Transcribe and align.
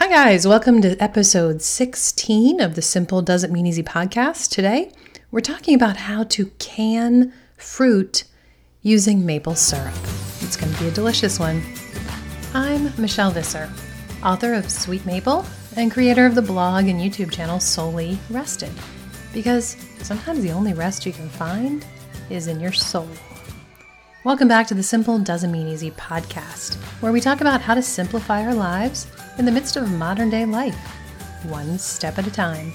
Hi, 0.00 0.06
guys. 0.08 0.46
Welcome 0.46 0.80
to 0.82 0.96
episode 1.02 1.60
16 1.60 2.60
of 2.60 2.76
the 2.76 2.82
Simple 2.82 3.20
Doesn't 3.20 3.52
Mean 3.52 3.66
Easy 3.66 3.82
podcast. 3.82 4.48
Today, 4.48 4.92
we're 5.32 5.40
talking 5.40 5.74
about 5.74 5.96
how 5.96 6.22
to 6.22 6.46
can 6.60 7.32
fruit 7.56 8.22
using 8.80 9.26
maple 9.26 9.56
syrup. 9.56 9.92
It's 10.40 10.56
going 10.56 10.72
to 10.72 10.78
be 10.78 10.86
a 10.86 10.92
delicious 10.92 11.40
one. 11.40 11.64
I'm 12.54 12.92
Michelle 12.96 13.32
Visser, 13.32 13.68
author 14.22 14.54
of 14.54 14.70
Sweet 14.70 15.04
Maple 15.04 15.44
and 15.74 15.90
creator 15.90 16.26
of 16.26 16.36
the 16.36 16.42
blog 16.42 16.86
and 16.86 17.00
YouTube 17.00 17.32
channel 17.32 17.58
Souly 17.58 18.18
Rested. 18.30 18.70
Because 19.34 19.76
sometimes 20.02 20.42
the 20.42 20.52
only 20.52 20.74
rest 20.74 21.06
you 21.06 21.12
can 21.12 21.28
find 21.28 21.84
is 22.30 22.46
in 22.46 22.60
your 22.60 22.72
soul. 22.72 23.08
Welcome 24.22 24.46
back 24.46 24.68
to 24.68 24.74
the 24.74 24.82
Simple 24.84 25.18
Doesn't 25.18 25.50
Mean 25.50 25.66
Easy 25.66 25.90
podcast, 25.90 26.76
where 27.00 27.10
we 27.10 27.20
talk 27.20 27.40
about 27.40 27.62
how 27.62 27.74
to 27.74 27.82
simplify 27.82 28.44
our 28.44 28.54
lives 28.54 29.08
in 29.38 29.44
the 29.44 29.52
midst 29.52 29.76
of 29.76 29.90
modern 29.92 30.30
day 30.30 30.44
life, 30.44 30.76
one 31.44 31.78
step 31.78 32.18
at 32.18 32.26
a 32.26 32.30
time. 32.30 32.72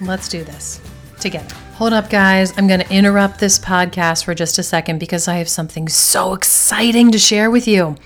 Let's 0.00 0.28
do 0.28 0.42
this 0.42 0.80
together. 1.20 1.54
Hold 1.74 1.92
up, 1.92 2.10
guys. 2.10 2.52
I'm 2.58 2.66
going 2.66 2.80
to 2.80 2.92
interrupt 2.92 3.38
this 3.38 3.58
podcast 3.58 4.24
for 4.24 4.34
just 4.34 4.58
a 4.58 4.62
second 4.62 4.98
because 4.98 5.28
I 5.28 5.36
have 5.36 5.48
something 5.48 5.88
so 5.88 6.34
exciting 6.34 7.12
to 7.12 7.18
share 7.18 7.50
with 7.50 7.68
you. 7.68 7.96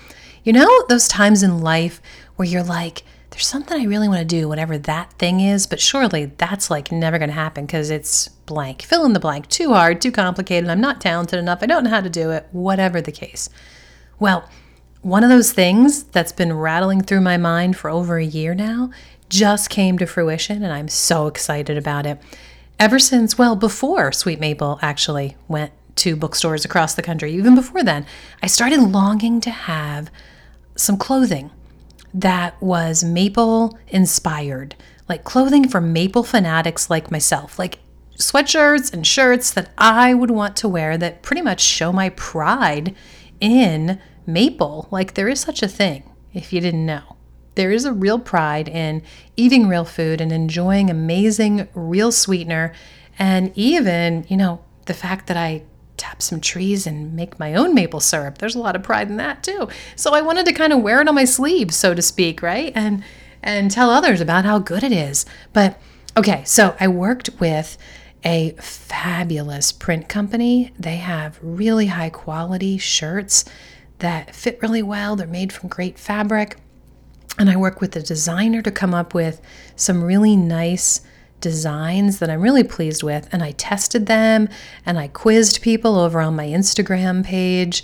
You 0.43 0.53
know, 0.53 0.85
those 0.87 1.07
times 1.07 1.41
in 1.41 1.59
life 1.59 1.99
where 2.35 2.47
you're 2.47 2.63
like, 2.63 3.03
there's 3.31 3.47
something 3.47 3.79
I 3.79 3.85
really 3.85 4.07
want 4.07 4.19
to 4.19 4.25
do, 4.25 4.47
whatever 4.47 4.77
that 4.77 5.13
thing 5.13 5.41
is, 5.41 5.67
but 5.67 5.79
surely 5.79 6.25
that's 6.25 6.71
like 6.71 6.91
never 6.91 7.17
going 7.17 7.29
to 7.29 7.35
happen 7.35 7.65
because 7.65 7.89
it's 7.89 8.27
blank. 8.27 8.83
Fill 8.83 9.05
in 9.05 9.13
the 9.13 9.19
blank. 9.19 9.47
Too 9.47 9.73
hard, 9.73 10.01
too 10.01 10.11
complicated. 10.11 10.69
I'm 10.69 10.81
not 10.81 11.01
talented 11.01 11.39
enough. 11.39 11.59
I 11.61 11.65
don't 11.65 11.83
know 11.83 11.89
how 11.89 12.01
to 12.01 12.09
do 12.09 12.31
it, 12.31 12.47
whatever 12.51 13.01
the 13.01 13.11
case. 13.11 13.49
Well, 14.19 14.47
one 15.07 15.23
of 15.23 15.29
those 15.29 15.53
things 15.53 16.03
that's 16.03 16.33
been 16.33 16.51
rattling 16.51 17.01
through 17.01 17.21
my 17.21 17.37
mind 17.37 17.77
for 17.77 17.89
over 17.89 18.17
a 18.17 18.25
year 18.25 18.53
now 18.53 18.91
just 19.29 19.69
came 19.69 19.97
to 19.97 20.05
fruition, 20.05 20.61
and 20.61 20.73
I'm 20.73 20.89
so 20.89 21.27
excited 21.27 21.77
about 21.77 22.05
it. 22.05 22.21
Ever 22.77 22.99
since, 22.99 23.37
well, 23.37 23.55
before 23.55 24.11
Sweet 24.11 24.41
Maple 24.41 24.79
actually 24.81 25.37
went 25.47 25.71
to 25.95 26.17
bookstores 26.17 26.65
across 26.65 26.93
the 26.93 27.01
country, 27.01 27.33
even 27.33 27.55
before 27.55 27.83
then, 27.83 28.05
I 28.43 28.47
started 28.47 28.81
longing 28.81 29.39
to 29.41 29.49
have 29.49 30.11
some 30.75 30.97
clothing 30.97 31.51
that 32.13 32.61
was 32.61 33.01
maple 33.01 33.79
inspired, 33.87 34.75
like 35.07 35.23
clothing 35.23 35.69
for 35.69 35.79
maple 35.79 36.23
fanatics 36.23 36.89
like 36.89 37.11
myself, 37.11 37.57
like 37.57 37.79
sweatshirts 38.17 38.91
and 38.91 39.07
shirts 39.07 39.51
that 39.51 39.71
I 39.77 40.13
would 40.13 40.31
want 40.31 40.57
to 40.57 40.67
wear 40.67 40.97
that 40.97 41.21
pretty 41.21 41.41
much 41.41 41.61
show 41.61 41.93
my 41.93 42.09
pride 42.09 42.93
in 43.39 44.01
maple. 44.27 44.87
Like 44.91 45.13
there 45.13 45.29
is 45.29 45.39
such 45.39 45.63
a 45.63 45.67
thing, 45.67 46.03
if 46.33 46.53
you 46.53 46.61
didn't 46.61 46.85
know. 46.85 47.15
There 47.55 47.71
is 47.71 47.85
a 47.85 47.93
real 47.93 48.19
pride 48.19 48.67
in 48.67 49.01
eating 49.35 49.67
real 49.67 49.85
food 49.85 50.21
and 50.21 50.31
enjoying 50.31 50.91
amazing 50.91 51.67
real 51.73 52.11
sweetener. 52.11 52.73
And 53.17 53.51
even, 53.55 54.25
you 54.29 54.37
know, 54.37 54.63
the 54.85 54.93
fact 54.93 55.25
that 55.27 55.37
I 55.37 55.63
tap 55.97 56.21
some 56.21 56.39
trees 56.39 56.85
and 56.85 57.15
make 57.15 57.39
my 57.39 57.55
own 57.55 57.73
maple 57.73 57.99
syrup. 57.99 58.37
There's 58.37 58.55
a 58.55 58.59
lot 58.59 58.75
of 58.75 58.83
pride 58.83 59.09
in 59.09 59.17
that 59.17 59.43
too. 59.43 59.67
So 59.95 60.13
I 60.13 60.21
wanted 60.21 60.45
to 60.45 60.53
kind 60.53 60.71
of 60.71 60.81
wear 60.81 61.01
it 61.01 61.07
on 61.07 61.15
my 61.15 61.25
sleeve, 61.25 61.73
so 61.73 61.93
to 61.93 62.01
speak, 62.01 62.41
right? 62.41 62.71
And 62.75 63.03
and 63.43 63.69
tell 63.71 63.89
others 63.89 64.21
about 64.21 64.45
how 64.45 64.59
good 64.59 64.83
it 64.83 64.91
is. 64.91 65.25
But 65.53 65.79
okay, 66.15 66.43
so 66.45 66.75
I 66.79 66.87
worked 66.87 67.29
with 67.39 67.77
a 68.23 68.51
fabulous 68.59 69.71
print 69.71 70.09
company. 70.09 70.73
They 70.77 70.97
have 70.97 71.39
really 71.41 71.87
high 71.87 72.09
quality 72.09 72.77
shirts 72.77 73.45
that 73.99 74.35
fit 74.35 74.61
really 74.61 74.83
well. 74.83 75.15
They're 75.15 75.27
made 75.27 75.53
from 75.53 75.69
great 75.69 75.97
fabric. 75.97 76.57
And 77.39 77.49
I 77.49 77.55
work 77.55 77.81
with 77.81 77.95
a 77.95 78.01
designer 78.01 78.61
to 78.63 78.71
come 78.71 78.93
up 78.93 79.13
with 79.13 79.41
some 79.75 80.03
really 80.03 80.35
nice 80.35 81.01
designs 81.39 82.19
that 82.19 82.29
I'm 82.29 82.41
really 82.41 82.63
pleased 82.63 83.03
with. 83.03 83.29
And 83.31 83.43
I 83.43 83.51
tested 83.51 84.07
them 84.07 84.49
and 84.85 84.97
I 84.97 85.07
quizzed 85.07 85.61
people 85.61 85.97
over 85.97 86.19
on 86.19 86.35
my 86.35 86.47
Instagram 86.47 87.23
page. 87.23 87.83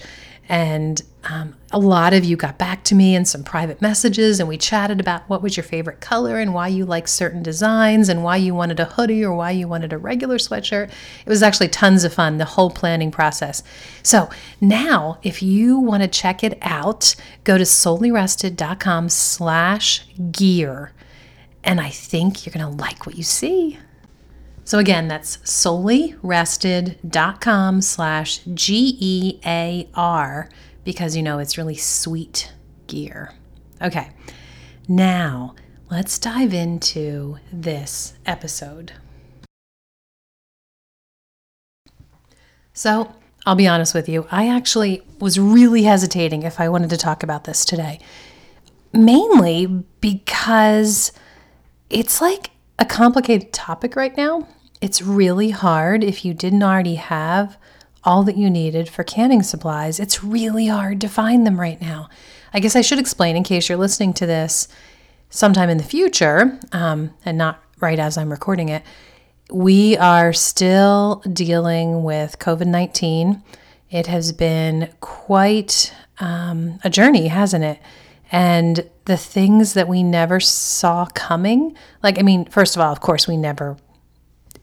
And 0.49 1.01
um, 1.23 1.55
a 1.71 1.79
lot 1.79 2.13
of 2.13 2.25
you 2.25 2.35
got 2.35 2.57
back 2.57 2.83
to 2.85 2.95
me 2.95 3.15
in 3.15 3.23
some 3.23 3.43
private 3.43 3.81
messages, 3.81 4.39
and 4.39 4.49
we 4.49 4.57
chatted 4.57 4.99
about 4.99 5.27
what 5.29 5.41
was 5.41 5.55
your 5.55 5.63
favorite 5.63 6.01
color 6.01 6.37
and 6.37 6.53
why 6.53 6.67
you 6.67 6.85
like 6.85 7.07
certain 7.07 7.41
designs 7.41 8.09
and 8.09 8.23
why 8.23 8.35
you 8.35 8.53
wanted 8.53 8.79
a 8.79 8.85
hoodie 8.85 9.23
or 9.23 9.33
why 9.33 9.51
you 9.51 9.67
wanted 9.67 9.93
a 9.93 9.97
regular 9.97 10.37
sweatshirt. 10.37 10.91
It 11.25 11.29
was 11.29 11.41
actually 11.41 11.69
tons 11.69 12.03
of 12.03 12.13
fun, 12.13 12.39
the 12.39 12.45
whole 12.45 12.69
planning 12.69 13.09
process. 13.09 13.63
So 14.03 14.29
now, 14.59 15.17
if 15.23 15.41
you 15.41 15.79
want 15.79 16.03
to 16.03 16.09
check 16.09 16.43
it 16.43 16.57
out, 16.61 17.15
go 17.45 17.57
to 17.57 17.63
soulyrested.com 17.63 19.07
slash 19.07 20.05
gear, 20.31 20.91
and 21.63 21.79
I 21.79 21.89
think 21.89 22.45
you're 22.45 22.53
going 22.53 22.69
to 22.69 22.83
like 22.83 23.05
what 23.05 23.15
you 23.15 23.23
see. 23.23 23.79
So 24.65 24.79
again, 24.79 25.07
that's 25.07 25.37
soulyrested.com 25.37 27.81
slash 27.81 28.39
G-E-A-R 28.53 30.49
because 30.83 31.15
you 31.15 31.23
know 31.23 31.39
it's 31.39 31.57
really 31.57 31.75
sweet 31.75 32.53
gear. 32.87 33.33
Okay, 33.81 34.09
now 34.87 35.55
let's 35.91 36.17
dive 36.17 36.53
into 36.53 37.37
this 37.51 38.13
episode. 38.25 38.93
So 42.73 43.13
I'll 43.45 43.55
be 43.55 43.67
honest 43.67 43.93
with 43.93 44.07
you, 44.07 44.25
I 44.31 44.47
actually 44.47 45.01
was 45.19 45.37
really 45.37 45.83
hesitating 45.83 46.43
if 46.43 46.59
I 46.59 46.69
wanted 46.69 46.89
to 46.91 46.97
talk 46.97 47.21
about 47.21 47.43
this 47.43 47.65
today. 47.65 47.99
Mainly 48.93 49.65
because 49.99 51.11
it's 51.89 52.21
like 52.21 52.51
a 52.79 52.85
complicated 52.85 53.53
topic 53.53 53.95
right 53.95 54.15
now. 54.15 54.47
It's 54.83 55.01
really 55.01 55.51
hard 55.51 56.03
if 56.03 56.25
you 56.25 56.33
didn't 56.33 56.61
already 56.61 56.95
have 56.95 57.57
all 58.03 58.23
that 58.23 58.35
you 58.35 58.49
needed 58.49 58.89
for 58.89 59.05
canning 59.05 59.41
supplies. 59.41 59.97
It's 59.97 60.25
really 60.25 60.67
hard 60.67 60.99
to 60.99 61.07
find 61.07 61.47
them 61.47 61.57
right 61.57 61.79
now. 61.79 62.09
I 62.53 62.59
guess 62.59 62.75
I 62.75 62.81
should 62.81 62.99
explain 62.99 63.37
in 63.37 63.45
case 63.45 63.69
you're 63.69 63.77
listening 63.77 64.11
to 64.15 64.25
this 64.25 64.67
sometime 65.29 65.69
in 65.69 65.77
the 65.77 65.85
future 65.85 66.59
um, 66.73 67.13
and 67.23 67.37
not 67.37 67.63
right 67.79 67.97
as 67.97 68.17
I'm 68.17 68.29
recording 68.29 68.67
it. 68.67 68.83
We 69.49 69.95
are 69.95 70.33
still 70.33 71.23
dealing 71.31 72.03
with 72.03 72.37
COVID 72.39 72.67
19. 72.67 73.41
It 73.89 74.07
has 74.07 74.33
been 74.33 74.89
quite 74.99 75.93
um, 76.19 76.81
a 76.83 76.89
journey, 76.89 77.29
hasn't 77.29 77.63
it? 77.63 77.79
And 78.33 78.89
the 79.05 79.15
things 79.15 79.75
that 79.75 79.87
we 79.87 80.03
never 80.03 80.41
saw 80.41 81.05
coming, 81.05 81.77
like, 82.03 82.19
I 82.19 82.21
mean, 82.21 82.43
first 82.43 82.75
of 82.75 82.81
all, 82.81 82.91
of 82.91 82.99
course, 82.99 83.29
we 83.29 83.37
never, 83.37 83.77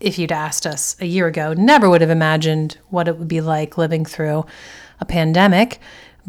if 0.01 0.19
you'd 0.19 0.33
asked 0.33 0.67
us 0.67 0.97
a 1.01 1.07
year 1.07 1.27
ago, 1.27 1.53
never 1.53 1.89
would 1.89 2.01
have 2.01 2.11
imagined 2.11 2.79
what 2.89 3.09
it 3.09 3.19
would 3.19 3.29
be 3.29 3.41
like 3.41 3.79
living 3.79 4.05
through 4.05 4.45
a 4.99 5.05
pandemic. 5.05 5.79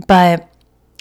But 0.07 0.47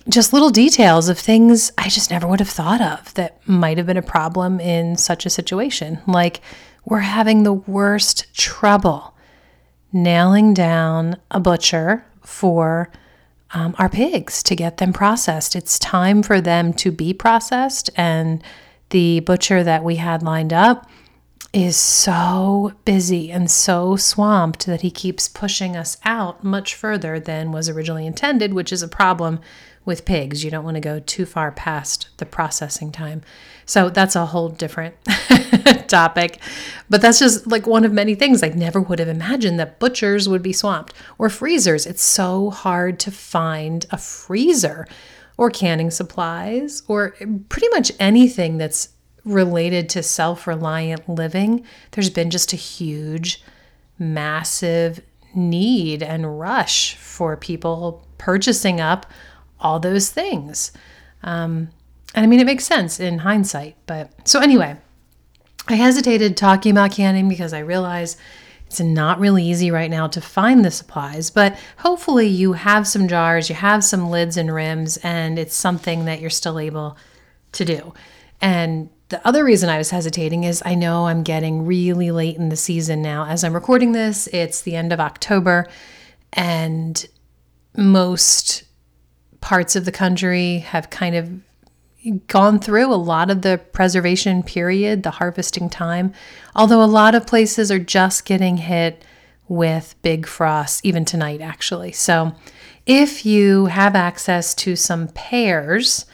just 0.09 0.33
little 0.33 0.51
details 0.51 1.09
of 1.09 1.19
things 1.19 1.73
I 1.77 1.89
just 1.89 2.11
never 2.11 2.27
would 2.27 2.41
have 2.41 2.49
thought 2.49 2.81
of 2.81 3.13
that 3.15 3.47
might 3.47 3.77
have 3.77 3.87
been 3.87 3.97
a 3.97 4.03
problem 4.03 4.61
in 4.61 4.97
such 4.97 5.27
a 5.27 5.31
situation. 5.31 6.01
Like, 6.07 6.41
we're 6.85 7.01
having 7.01 7.43
the 7.43 7.53
worst 7.53 8.33
trouble 8.35 9.15
nailing 9.93 10.55
down 10.55 11.17
a 11.31 11.41
butcher 11.41 12.05
for 12.23 12.91
um, 13.53 13.75
our 13.79 13.89
pigs 13.89 14.43
to 14.45 14.57
get 14.57 14.79
them 14.79 14.93
processed. 14.93 15.57
It's 15.57 15.79
time 15.79 16.23
for 16.23 16.41
them 16.41 16.73
to 16.75 16.93
be 16.93 17.13
processed, 17.13 17.91
and 17.97 18.43
the 18.91 19.21
butcher 19.21 19.63
that 19.65 19.85
we 19.85 19.97
had 19.97 20.23
lined 20.23 20.53
up 20.53 20.89
is 21.53 21.77
so 21.77 22.73
busy 22.85 23.31
and 23.31 23.51
so 23.51 23.97
swamped 23.97 24.67
that 24.67 24.83
he 24.83 24.91
keeps 24.91 25.29
pushing 25.29 25.77
us 25.77 25.97
out 26.05 26.45
much 26.45 26.75
further 26.75 27.19
than 27.19 27.51
was 27.51 27.69
originally 27.69 28.07
intended, 28.07 28.55
which 28.55 28.73
is 28.73 28.83
a 28.83 28.89
problem 28.89 29.41
with 29.85 30.05
pigs. 30.05 30.45
You 30.45 30.51
don't 30.51 30.65
want 30.65 30.77
to 30.77 30.81
go 30.81 31.01
too 31.01 31.27
far 31.27 31.51
past 31.51 32.09
the 32.19 32.27
processing 32.27 32.93
time. 32.93 33.23
So 33.67 33.91
that's 33.91 34.15
a 34.15 34.27
whole 34.27 34.49
different 34.49 34.95
topic. 35.89 36.41
But 36.89 37.03
that's 37.03 37.19
just 37.19 37.47
like 37.47 37.67
one 37.67 37.85
of 37.85 37.93
many 37.93 38.15
things 38.15 38.43
I 38.43 38.49
never 38.51 38.81
would 38.81 38.99
have 39.01 39.09
imagined 39.09 39.59
that 39.59 39.81
butchers 39.81 40.29
would 40.29 40.43
be 40.43 40.53
swamped 40.53 40.95
or 41.19 41.29
freezers. 41.29 41.87
It's 41.87 42.03
so 42.03 42.51
hard 42.51 43.01
to 43.01 43.11
find 43.11 43.87
a 43.91 43.99
freezer 43.99 44.87
or 45.37 45.51
canning 45.51 45.91
supplies 45.91 46.83
or 46.87 47.17
pretty 47.49 47.69
much 47.71 47.91
anything 47.99 48.59
that's 48.59 48.91
related 49.25 49.89
to 49.91 50.03
self 50.03 50.47
reliant 50.47 51.09
living. 51.09 51.65
There's 51.93 52.11
been 52.11 52.31
just 52.31 52.53
a 52.53 52.57
huge, 52.57 53.43
massive 53.99 55.01
need 55.35 56.03
and 56.03 56.39
rush 56.39 56.97
for 56.97 57.37
people 57.37 58.07
purchasing 58.19 58.81
up 58.81 59.07
all 59.61 59.79
those 59.79 60.11
things. 60.11 60.73
Um, 61.23 61.71
and 62.15 62.25
I 62.25 62.27
mean, 62.27 62.41
it 62.41 62.47
makes 62.47 62.65
sense 62.65 62.99
in 62.99 63.19
hindsight. 63.19 63.77
But 63.87 64.11
so, 64.27 64.41
anyway, 64.41 64.77
I 65.69 65.75
hesitated 65.75 66.37
talking 66.37 66.73
about 66.73 66.93
canning 66.93 67.29
because 67.29 67.53
I 67.53 67.61
realize 67.61 68.17
it's 68.67 68.81
not 68.81 69.19
really 69.19 69.45
easy 69.45 69.71
right 69.71 69.91
now 69.91 70.07
to 70.09 70.21
find 70.21 70.65
the 70.65 70.71
supplies. 70.71 71.31
But 71.31 71.59
hopefully, 71.79 72.27
you 72.27 72.55
have 72.55 72.87
some 72.87 73.09
jars, 73.09 73.49
you 73.49 73.55
have 73.55 73.85
some 73.85 74.11
lids 74.11 74.37
and 74.37 74.53
rims, 74.53 74.97
and 74.99 75.39
it's 75.39 75.55
something 75.55 76.05
that 76.07 76.21
you're 76.21 76.31
still 76.31 76.59
able 76.59 76.97
to 77.53 77.65
do. 77.65 77.93
And 78.41 78.91
the 79.11 79.27
other 79.27 79.45
reason 79.45 79.69
I 79.69 79.77
was 79.77 79.91
hesitating 79.91 80.45
is 80.45 80.63
I 80.65 80.77
know 80.77 81.09
I'm 81.09 81.25
getting 81.25 81.67
really 81.67 82.13
late 82.13 82.37
in 82.37 82.49
the 82.49 82.57
season 82.57 83.03
now. 83.03 83.27
As 83.27 83.43
I'm 83.43 83.55
recording 83.55 83.93
this, 83.93 84.29
it's 84.29 84.63
the 84.63 84.77
end 84.77 84.93
of 84.93 85.01
October, 85.01 85.69
and 86.33 87.07
most 87.77 88.63
parts 89.41 89.75
of 89.75 89.85
the 89.85 89.93
country 89.93 90.59
have 90.59 90.91
kind 90.91 91.17
of 91.17 92.27
gone 92.29 92.61
through 92.61 92.93
a 92.93 92.95
lot 92.95 93.31
of 93.31 93.43
the 93.43 93.61
preservation 93.73 94.45
period, 94.45 95.03
the 95.03 95.11
harvesting 95.11 95.69
time, 95.69 96.15
although 96.55 96.83
a 96.83 96.87
lot 96.87 97.15
of 97.15 97.27
places 97.27 97.71
are 97.71 97.81
just 97.81 98.25
getting 98.25 98.59
hit 98.59 99.05
with 99.49 99.97
big 100.03 100.25
frost, 100.25 100.87
even 100.87 101.05
tonight, 101.05 101.41
actually. 101.41 101.91
So, 101.91 102.33
if 102.87 103.27
you 103.27 103.67
have 103.67 103.97
access 103.97 104.55
to 104.55 104.77
some 104.77 105.09
pears 105.09 106.07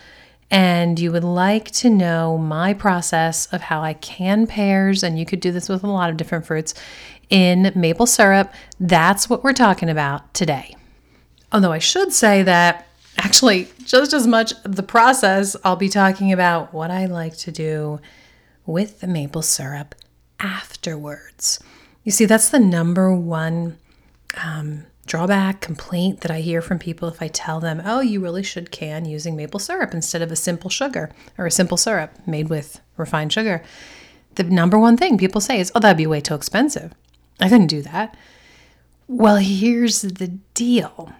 and 0.50 0.98
you 0.98 1.10
would 1.12 1.24
like 1.24 1.70
to 1.72 1.90
know 1.90 2.38
my 2.38 2.72
process 2.74 3.46
of 3.46 3.62
how 3.62 3.82
I 3.82 3.94
can 3.94 4.46
pears, 4.46 5.02
and 5.02 5.18
you 5.18 5.26
could 5.26 5.40
do 5.40 5.52
this 5.52 5.68
with 5.68 5.82
a 5.82 5.88
lot 5.88 6.10
of 6.10 6.16
different 6.16 6.46
fruits 6.46 6.74
in 7.30 7.72
maple 7.74 8.06
syrup, 8.06 8.52
that's 8.78 9.28
what 9.28 9.42
we're 9.42 9.52
talking 9.52 9.90
about 9.90 10.32
today. 10.34 10.76
Although 11.52 11.72
I 11.72 11.78
should 11.78 12.12
say 12.12 12.42
that 12.44 12.86
actually, 13.18 13.68
just 13.84 14.12
as 14.12 14.26
much 14.26 14.52
the 14.62 14.82
process, 14.82 15.56
I'll 15.64 15.76
be 15.76 15.88
talking 15.88 16.32
about 16.32 16.72
what 16.72 16.90
I 16.90 17.06
like 17.06 17.36
to 17.38 17.52
do 17.52 18.00
with 18.64 19.00
the 19.00 19.06
maple 19.06 19.42
syrup 19.42 19.94
afterwards. 20.38 21.60
You 22.04 22.12
see, 22.12 22.24
that's 22.24 22.50
the 22.50 22.60
number 22.60 23.12
one 23.14 23.78
um, 24.42 24.86
drawback, 25.06 25.60
complaint 25.60 26.20
that 26.20 26.30
I 26.30 26.40
hear 26.40 26.60
from 26.60 26.78
people 26.78 27.08
if 27.08 27.22
I 27.22 27.28
tell 27.28 27.60
them, 27.60 27.80
oh, 27.84 28.00
you 28.00 28.20
really 28.20 28.42
should 28.42 28.70
can 28.70 29.04
using 29.04 29.36
maple 29.36 29.60
syrup 29.60 29.94
instead 29.94 30.22
of 30.22 30.32
a 30.32 30.36
simple 30.36 30.68
sugar 30.70 31.10
or 31.38 31.46
a 31.46 31.50
simple 31.50 31.76
syrup 31.76 32.12
made 32.26 32.48
with 32.48 32.80
refined 32.96 33.32
sugar. 33.32 33.62
The 34.34 34.44
number 34.44 34.78
one 34.78 34.96
thing 34.96 35.16
people 35.16 35.40
say 35.40 35.60
is, 35.60 35.72
oh, 35.74 35.80
that'd 35.80 35.96
be 35.96 36.06
way 36.06 36.20
too 36.20 36.34
expensive. 36.34 36.92
I 37.40 37.48
couldn't 37.48 37.68
do 37.68 37.82
that. 37.82 38.16
Well, 39.08 39.36
here's 39.36 40.02
the 40.02 40.28
deal 40.54 41.12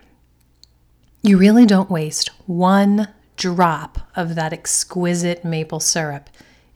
you 1.22 1.38
really 1.38 1.66
don't 1.66 1.90
waste 1.90 2.28
one 2.46 3.08
drop 3.36 3.98
of 4.14 4.36
that 4.36 4.52
exquisite 4.52 5.44
maple 5.44 5.80
syrup 5.80 6.30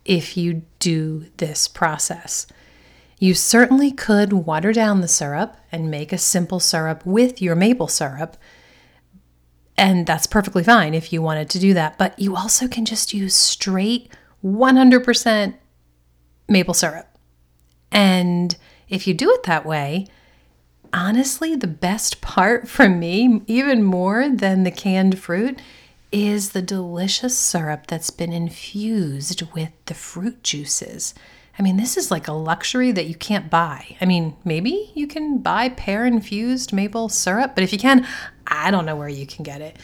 if 0.05 0.37
you 0.37 0.63
do 0.79 1.27
this 1.37 1.69
process. 1.69 2.47
You 3.21 3.35
certainly 3.35 3.93
could 3.93 4.33
water 4.33 4.73
down 4.73 5.03
the 5.03 5.09
syrup 5.09 5.55
and 5.71 5.91
make 5.91 6.11
a 6.11 6.19
simple 6.19 6.59
syrup 6.59 7.05
with 7.05 7.43
your 7.43 7.55
maple 7.55 7.87
syrup. 7.87 8.39
And 9.77 10.07
that's 10.07 10.27
perfectly 10.27 10.65
fine 10.65 10.95
if 10.95 11.13
you 11.13 11.21
wanted 11.21 11.51
to 11.51 11.59
do 11.59 11.75
that. 11.75 11.99
But 11.99 12.19
you 12.19 12.35
also 12.35 12.67
can 12.67 12.87
just 12.87 13.13
use 13.13 13.35
straight 13.35 14.11
100% 14.43 15.55
maple 16.49 16.73
syrup. 16.73 17.19
And 17.93 18.57
if 18.89 19.07
you 19.07 19.13
do 19.13 19.31
it 19.33 19.43
that 19.43 19.67
way, 19.67 20.07
honestly, 20.91 21.55
the 21.55 21.67
best 21.67 22.23
part 22.23 22.69
for 22.69 22.89
me, 22.89 23.43
even 23.47 23.83
more 23.83 24.31
than 24.31 24.65
the 24.65 24.71
canned 24.71 25.19
fruit, 25.19 25.61
is 26.11 26.51
the 26.51 26.63
delicious 26.63 27.37
syrup 27.37 27.87
that's 27.87 28.11
been 28.11 28.33
infused 28.33 29.43
with 29.53 29.73
the 29.85 29.95
fruit 29.95 30.43
juices. 30.43 31.15
I 31.61 31.63
mean, 31.63 31.77
this 31.77 31.99
is 31.99 32.11
like 32.11 32.27
a 32.27 32.33
luxury 32.33 32.91
that 32.91 33.05
you 33.05 33.15
can't 33.15 33.51
buy. 33.51 33.95
I 34.01 34.07
mean, 34.07 34.35
maybe 34.45 34.91
you 34.95 35.07
can 35.07 35.41
buy 35.41 35.69
pear 35.69 36.07
infused 36.07 36.73
maple 36.73 37.11
syrup, 37.11 37.55
but 37.55 37.63
if 37.63 37.71
you 37.71 37.79
can, 37.79 38.07
I 38.47 38.71
don't 38.71 38.87
know 38.87 38.97
where 38.97 39.11
you 39.11 39.27
can 39.27 39.43
get 39.43 39.61
it. 39.61 39.77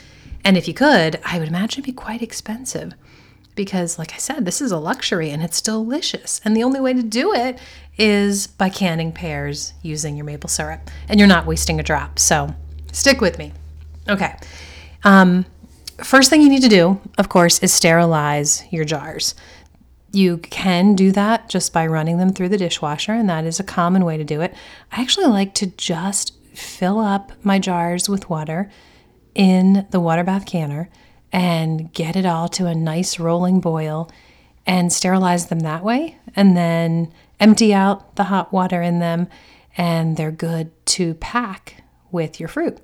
And 0.43 0.57
if 0.57 0.67
you 0.67 0.73
could, 0.73 1.21
I 1.23 1.39
would 1.39 1.49
imagine 1.49 1.83
it'd 1.83 1.85
be 1.85 1.93
quite 1.93 2.23
expensive 2.23 2.95
because, 3.57 3.99
like 3.99 4.15
I 4.15 4.17
said, 4.17 4.47
this 4.47 4.63
is 4.63 4.73
a 4.73 4.79
luxury 4.79 5.29
and 5.29 5.43
it's 5.43 5.61
delicious. 5.61 6.41
And 6.47 6.57
the 6.57 6.63
only 6.63 6.81
way 6.81 6.95
to 6.95 7.03
do 7.03 7.35
it 7.35 7.59
is 7.99 8.47
by 8.47 8.71
canning 8.71 9.13
pears 9.13 9.75
using 9.83 10.17
your 10.17 10.25
maple 10.25 10.49
syrup, 10.49 10.91
and 11.11 11.21
you're 11.21 11.29
not 11.29 11.45
wasting 11.45 11.79
a 11.79 11.83
drop. 11.83 12.19
So 12.19 12.55
stick 12.91 13.21
with 13.21 13.39
me. 13.39 13.53
Okay. 14.09 14.35
Um, 15.05 15.45
first 16.03 16.31
thing 16.31 16.41
you 16.41 16.49
need 16.49 16.63
to 16.63 16.71
do, 16.71 17.03
of 17.19 17.29
course, 17.29 17.59
is 17.59 17.71
sterilize 17.71 18.65
your 18.71 18.87
jars. 18.87 19.35
You 20.17 20.39
can 20.39 20.95
do 20.95 21.13
that 21.13 21.51
just 21.51 21.75
by 21.75 21.87
running 21.87 22.17
them 22.17 22.33
through 22.33 22.49
the 22.49 22.57
dishwasher, 22.57 23.13
and 23.13 23.29
that 23.29 23.45
is 23.45 23.61
a 23.61 23.63
common 23.63 24.03
way 24.03 24.17
to 24.17 24.25
do 24.25 24.41
it. 24.41 24.55
I 24.91 25.03
actually 25.03 25.27
like 25.27 25.53
to 25.57 25.67
just 25.67 26.33
fill 26.55 26.99
up 26.99 27.33
my 27.43 27.59
jars 27.59 28.09
with 28.09 28.31
water 28.31 28.71
in 29.35 29.87
the 29.91 30.01
water 30.01 30.25
bath 30.25 30.47
canner 30.47 30.89
and 31.31 31.93
get 31.93 32.17
it 32.17 32.25
all 32.25 32.49
to 32.49 32.65
a 32.65 32.75
nice 32.75 33.19
rolling 33.19 33.61
boil 33.61 34.11
and 34.67 34.91
sterilize 34.91 35.49
them 35.49 35.59
that 35.61 35.85
way. 35.85 36.17
And 36.35 36.57
then 36.57 37.13
empty 37.39 37.75
out 37.75 38.17
the 38.17 38.25
hot 38.25 38.55
water 38.55 38.81
in 38.81 39.01
them, 39.01 39.29
and 39.77 40.17
they're 40.17 40.31
good 40.31 40.71
to 40.87 41.13
pack 41.17 41.85
with 42.11 42.41
your 42.41 42.49
fruit. 42.49 42.79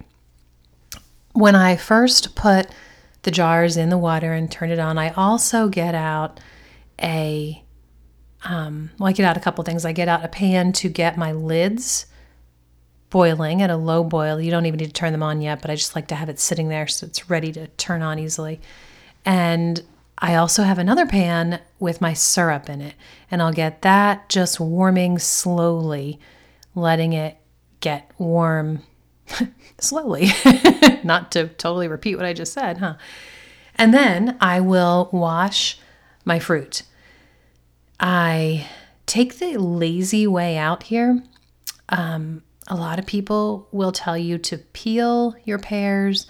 When 1.32 1.54
I 1.54 1.76
first 1.76 2.36
put 2.36 2.66
the 3.22 3.30
jars 3.30 3.78
in 3.78 3.88
the 3.88 3.96
water 3.96 4.34
and 4.34 4.52
turn 4.52 4.70
it 4.70 4.78
on, 4.78 4.98
I 4.98 5.14
also 5.14 5.70
get 5.70 5.94
out 5.94 6.38
a 7.02 7.62
um, 8.44 8.90
well, 8.98 9.08
I 9.08 9.12
get 9.12 9.24
out 9.24 9.36
a 9.36 9.40
couple 9.40 9.62
things. 9.64 9.84
I 9.84 9.92
get 9.92 10.08
out 10.08 10.24
a 10.24 10.28
pan 10.28 10.72
to 10.74 10.88
get 10.88 11.16
my 11.16 11.32
lids 11.32 12.06
boiling 13.10 13.62
at 13.62 13.70
a 13.70 13.76
low 13.76 14.02
boil. 14.02 14.40
You 14.40 14.50
don't 14.50 14.66
even 14.66 14.78
need 14.78 14.86
to 14.86 14.92
turn 14.92 15.12
them 15.12 15.22
on 15.22 15.40
yet, 15.40 15.60
but 15.60 15.70
I 15.70 15.76
just 15.76 15.94
like 15.94 16.08
to 16.08 16.14
have 16.14 16.28
it 16.28 16.40
sitting 16.40 16.68
there 16.68 16.88
so 16.88 17.06
it's 17.06 17.30
ready 17.30 17.52
to 17.52 17.68
turn 17.68 18.02
on 18.02 18.18
easily. 18.18 18.60
And 19.24 19.82
I 20.18 20.34
also 20.34 20.62
have 20.62 20.78
another 20.78 21.06
pan 21.06 21.60
with 21.78 22.00
my 22.00 22.14
syrup 22.14 22.68
in 22.68 22.80
it, 22.80 22.94
and 23.30 23.42
I'll 23.42 23.52
get 23.52 23.82
that 23.82 24.28
just 24.28 24.58
warming 24.58 25.18
slowly, 25.18 26.18
letting 26.74 27.12
it 27.12 27.36
get 27.80 28.10
warm 28.18 28.82
slowly. 29.78 30.30
Not 31.04 31.32
to 31.32 31.48
totally 31.48 31.88
repeat 31.88 32.16
what 32.16 32.24
I 32.24 32.32
just 32.32 32.52
said, 32.52 32.78
huh? 32.78 32.94
And 33.74 33.92
then 33.92 34.36
I 34.40 34.60
will 34.60 35.10
wash 35.12 35.78
my 36.24 36.38
fruit. 36.38 36.82
I 38.00 38.68
take 39.06 39.38
the 39.38 39.56
lazy 39.56 40.26
way 40.26 40.56
out 40.56 40.84
here. 40.84 41.22
Um, 41.88 42.42
a 42.68 42.76
lot 42.76 42.98
of 42.98 43.06
people 43.06 43.68
will 43.72 43.92
tell 43.92 44.16
you 44.16 44.38
to 44.38 44.58
peel 44.58 45.34
your 45.44 45.58
pears 45.58 46.26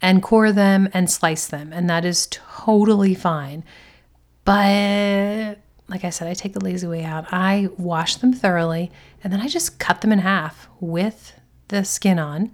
and 0.00 0.22
core 0.22 0.52
them 0.52 0.88
and 0.92 1.10
slice 1.10 1.46
them, 1.46 1.72
and 1.72 1.88
that 1.90 2.04
is 2.04 2.28
totally 2.30 3.14
fine. 3.14 3.64
But 4.44 5.58
like 5.88 6.04
I 6.04 6.10
said, 6.10 6.28
I 6.28 6.34
take 6.34 6.52
the 6.52 6.64
lazy 6.64 6.86
way 6.86 7.02
out. 7.04 7.26
I 7.32 7.68
wash 7.76 8.16
them 8.16 8.32
thoroughly 8.32 8.90
and 9.22 9.32
then 9.32 9.40
I 9.40 9.48
just 9.48 9.78
cut 9.78 10.00
them 10.00 10.12
in 10.12 10.20
half 10.20 10.68
with 10.80 11.38
the 11.68 11.84
skin 11.84 12.18
on. 12.18 12.52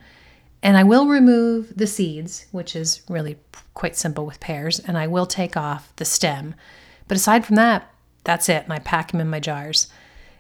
And 0.63 0.77
I 0.77 0.83
will 0.83 1.09
remove 1.09 1.77
the 1.77 1.87
seeds, 1.87 2.47
which 2.51 2.75
is 2.75 3.03
really 3.09 3.37
quite 3.75 3.97
simple 3.97 4.25
with 4.25 4.41
pears, 4.41 4.79
and 4.81 4.97
I 4.97 5.07
will 5.07 5.27
take 5.27 5.59
off 5.59 5.95
the 5.97 6.07
stem. 6.07 6.55
But 7.07 7.19
aside 7.19 7.45
from 7.45 7.57
that, 7.57 7.93
that's 8.25 8.49
it. 8.49 8.65
And 8.65 8.73
I 8.73 8.79
pack 8.81 9.13
them 9.13 9.21
in 9.21 9.31
my 9.31 9.41
jars. 9.41 9.89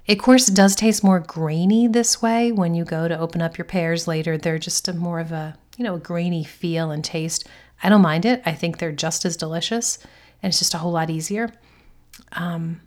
Of 0.08 0.18
course, 0.18 0.48
it 0.48 0.54
does 0.54 0.74
taste 0.74 1.04
more 1.04 1.20
grainy 1.20 1.86
this 1.86 2.20
way 2.20 2.52
when 2.52 2.74
you 2.74 2.84
go 2.84 3.08
to 3.08 3.18
open 3.18 3.40
up 3.40 3.56
your 3.56 3.64
pears 3.64 4.06
later. 4.06 4.36
They're 4.36 4.58
just 4.58 4.88
a 4.88 4.92
more 4.92 5.20
of 5.20 5.32
a 5.32 5.56
you 5.76 5.84
know, 5.84 5.94
a 5.94 6.00
grainy 6.00 6.44
feel 6.44 6.90
and 6.90 7.04
taste. 7.04 7.48
I 7.82 7.88
don't 7.88 8.02
mind 8.02 8.24
it. 8.24 8.42
I 8.46 8.52
think 8.52 8.78
they're 8.78 8.92
just 8.92 9.24
as 9.24 9.36
delicious 9.36 9.98
and 10.42 10.50
it's 10.50 10.58
just 10.58 10.74
a 10.74 10.78
whole 10.78 10.92
lot 10.92 11.10
easier. 11.10 11.52
Um, 12.32 12.80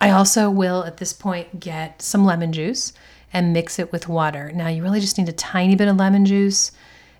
I 0.00 0.10
also 0.10 0.50
will 0.50 0.84
at 0.84 0.98
this 0.98 1.12
point 1.12 1.60
get 1.60 2.02
some 2.02 2.24
lemon 2.24 2.52
juice 2.52 2.92
and 3.32 3.52
mix 3.52 3.78
it 3.78 3.90
with 3.90 4.08
water. 4.08 4.52
Now, 4.52 4.68
you 4.68 4.82
really 4.82 5.00
just 5.00 5.18
need 5.18 5.28
a 5.28 5.32
tiny 5.32 5.74
bit 5.74 5.88
of 5.88 5.96
lemon 5.96 6.24
juice. 6.24 6.72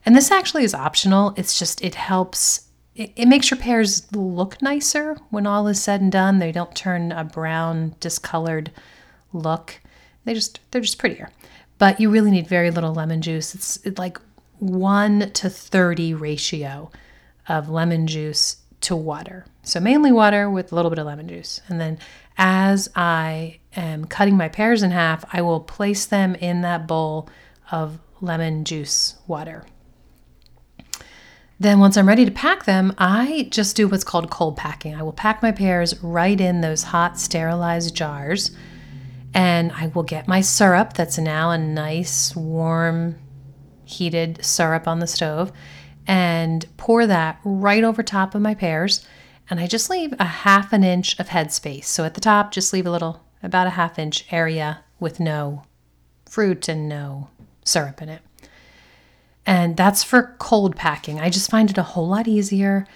And 0.05 0.15
this 0.15 0.31
actually 0.31 0.65
is 0.65 0.75
optional. 0.75 1.33
It's 1.37 1.59
just, 1.59 1.83
it 1.83 1.95
helps, 1.95 2.64
it, 2.95 3.13
it 3.17 3.27
makes 3.27 3.51
your 3.51 3.59
pears 3.59 4.11
look 4.13 4.61
nicer 4.63 5.17
when 5.31 5.47
all 5.47 5.67
is 5.69 5.83
said 5.83 6.01
and 6.01 6.13
done. 6.13 6.39
They 6.39 6.53
don't 6.53 6.75
turn 6.75 7.13
a 7.13 7.25
brown, 7.25 7.97
discolored 8.01 8.71
look. 9.33 9.81
They 10.25 10.35
just, 10.35 10.61
they're 10.71 10.81
just 10.81 10.99
prettier. 10.99 11.31
But 11.79 12.01
you 12.01 12.11
really 12.11 12.31
need 12.31 12.47
very 12.47 12.71
little 12.71 12.95
lemon 12.95 13.21
juice. 13.21 13.55
It's 13.55 13.99
like 13.99 14.19
1 14.61 15.33
to 15.33 15.51
30 15.51 16.15
ratio 16.15 16.91
of 17.49 17.69
lemon 17.69 18.07
juice 18.07 18.59
to 18.83 18.95
water. 18.95 19.47
So 19.63 19.81
mainly 19.81 20.13
water 20.13 20.49
with 20.49 20.71
a 20.71 20.75
little 20.75 20.91
bit 20.91 20.99
of 20.99 21.07
lemon 21.07 21.29
juice. 21.29 21.61
And 21.69 21.81
then 21.81 21.99
as 22.37 22.89
I 22.95 23.59
am 23.77 24.05
cutting 24.05 24.37
my 24.37 24.49
pears 24.49 24.83
in 24.83 24.91
half, 24.91 25.25
I 25.33 25.43
will 25.43 25.61
place 25.61 26.07
them 26.07 26.35
in 26.37 26.61
that 26.63 26.87
bowl 26.87 27.29
of 27.71 27.99
lemon 28.21 28.65
juice 28.65 29.17
water. 29.27 29.65
Then, 31.61 31.79
once 31.79 31.97
I'm 31.97 32.09
ready 32.09 32.25
to 32.25 32.31
pack 32.31 32.65
them, 32.65 32.95
I 32.99 33.49
just 33.51 33.77
do 33.77 33.87
what's 33.89 34.05
called 34.05 34.31
cold 34.31 34.57
packing. 34.57 34.95
I 34.95 35.03
will 35.03 35.13
pack 35.13 35.43
my 35.43 35.53
pears 35.53 36.03
right 36.03 36.41
in 36.41 36.61
those 36.61 36.83
hot, 36.83 37.19
sterilized 37.19 37.95
jars, 37.95 38.51
and 39.33 39.73
I 39.73 39.87
will 39.89 40.03
get 40.03 40.29
my 40.29 40.41
syrup 40.41 40.95
that's 40.95 41.17
now 41.17 41.51
a 41.51 41.59
nice, 41.59 42.35
warm, 42.35 43.17
heated 43.85 44.45
syrup 44.45 44.89
on 44.89 44.99
the 44.99 45.07
stove 45.07 45.53
and 46.07 46.67
pour 46.77 47.07
that 47.07 47.39
right 47.45 47.85
over 47.85 48.03
top 48.03 48.35
of 48.35 48.43
my 48.43 48.55
pears. 48.55 49.07
and 49.51 49.61
I 49.61 49.67
just 49.67 49.91
leave 49.91 50.15
a 50.19 50.25
half 50.25 50.73
an 50.73 50.83
inch 50.85 51.19
of 51.19 51.29
headspace. 51.29 51.85
So 51.85 52.05
at 52.05 52.15
the 52.15 52.21
top, 52.21 52.51
just 52.51 52.73
leave 52.73 52.87
a 52.87 52.91
little, 52.91 53.23
about 53.43 53.67
a 53.67 53.71
half 53.71 53.99
inch 53.99 54.25
area 54.31 54.83
with 54.99 55.21
no 55.21 55.65
fruit 56.27 56.69
and 56.69 56.89
no 56.89 57.29
syrup 57.65 58.01
in 58.01 58.09
it. 58.09 58.23
And 59.47 59.77
that's 59.77 60.03
for 60.03 60.35
cold 60.39 60.75
packing. 60.77 61.21
I 61.21 61.31
just 61.31 61.51
find 61.51 61.71
it 61.71 61.79
a 61.79 61.83
whole 61.83 62.09
lot 62.09 62.27
easier. 62.27 62.87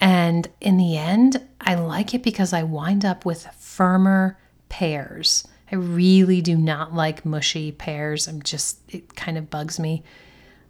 And 0.00 0.48
in 0.60 0.76
the 0.76 0.96
end, 0.96 1.46
I 1.60 1.74
like 1.74 2.14
it 2.14 2.22
because 2.22 2.52
I 2.52 2.62
wind 2.62 3.04
up 3.04 3.24
with 3.24 3.46
firmer 3.58 4.38
pears. 4.68 5.46
I 5.70 5.76
really 5.76 6.40
do 6.40 6.56
not 6.56 6.94
like 6.94 7.24
mushy 7.24 7.72
pears. 7.72 8.26
I'm 8.26 8.42
just, 8.42 8.78
it 8.88 9.14
kind 9.14 9.36
of 9.36 9.50
bugs 9.50 9.78
me. 9.78 10.02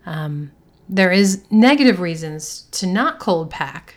Um, 0.07 0.53
there 0.89 1.13
is 1.13 1.45
negative 1.51 2.01
reasons 2.01 2.63
to 2.73 2.87
not 2.87 3.21
cold 3.21 3.51
pack, 3.51 3.97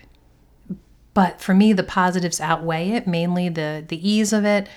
but 1.13 1.41
for 1.41 1.53
me, 1.53 1.73
the 1.73 1.83
positives 1.83 2.39
outweigh 2.39 2.91
it, 2.91 3.07
mainly 3.07 3.49
the, 3.49 3.83
the 3.87 4.07
ease 4.07 4.33
of 4.33 4.45
it. 4.45 4.67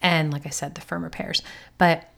And 0.00 0.32
like 0.32 0.46
I 0.46 0.50
said, 0.50 0.74
the 0.74 0.80
firmer 0.80 1.10
pears. 1.10 1.42
But 1.78 2.08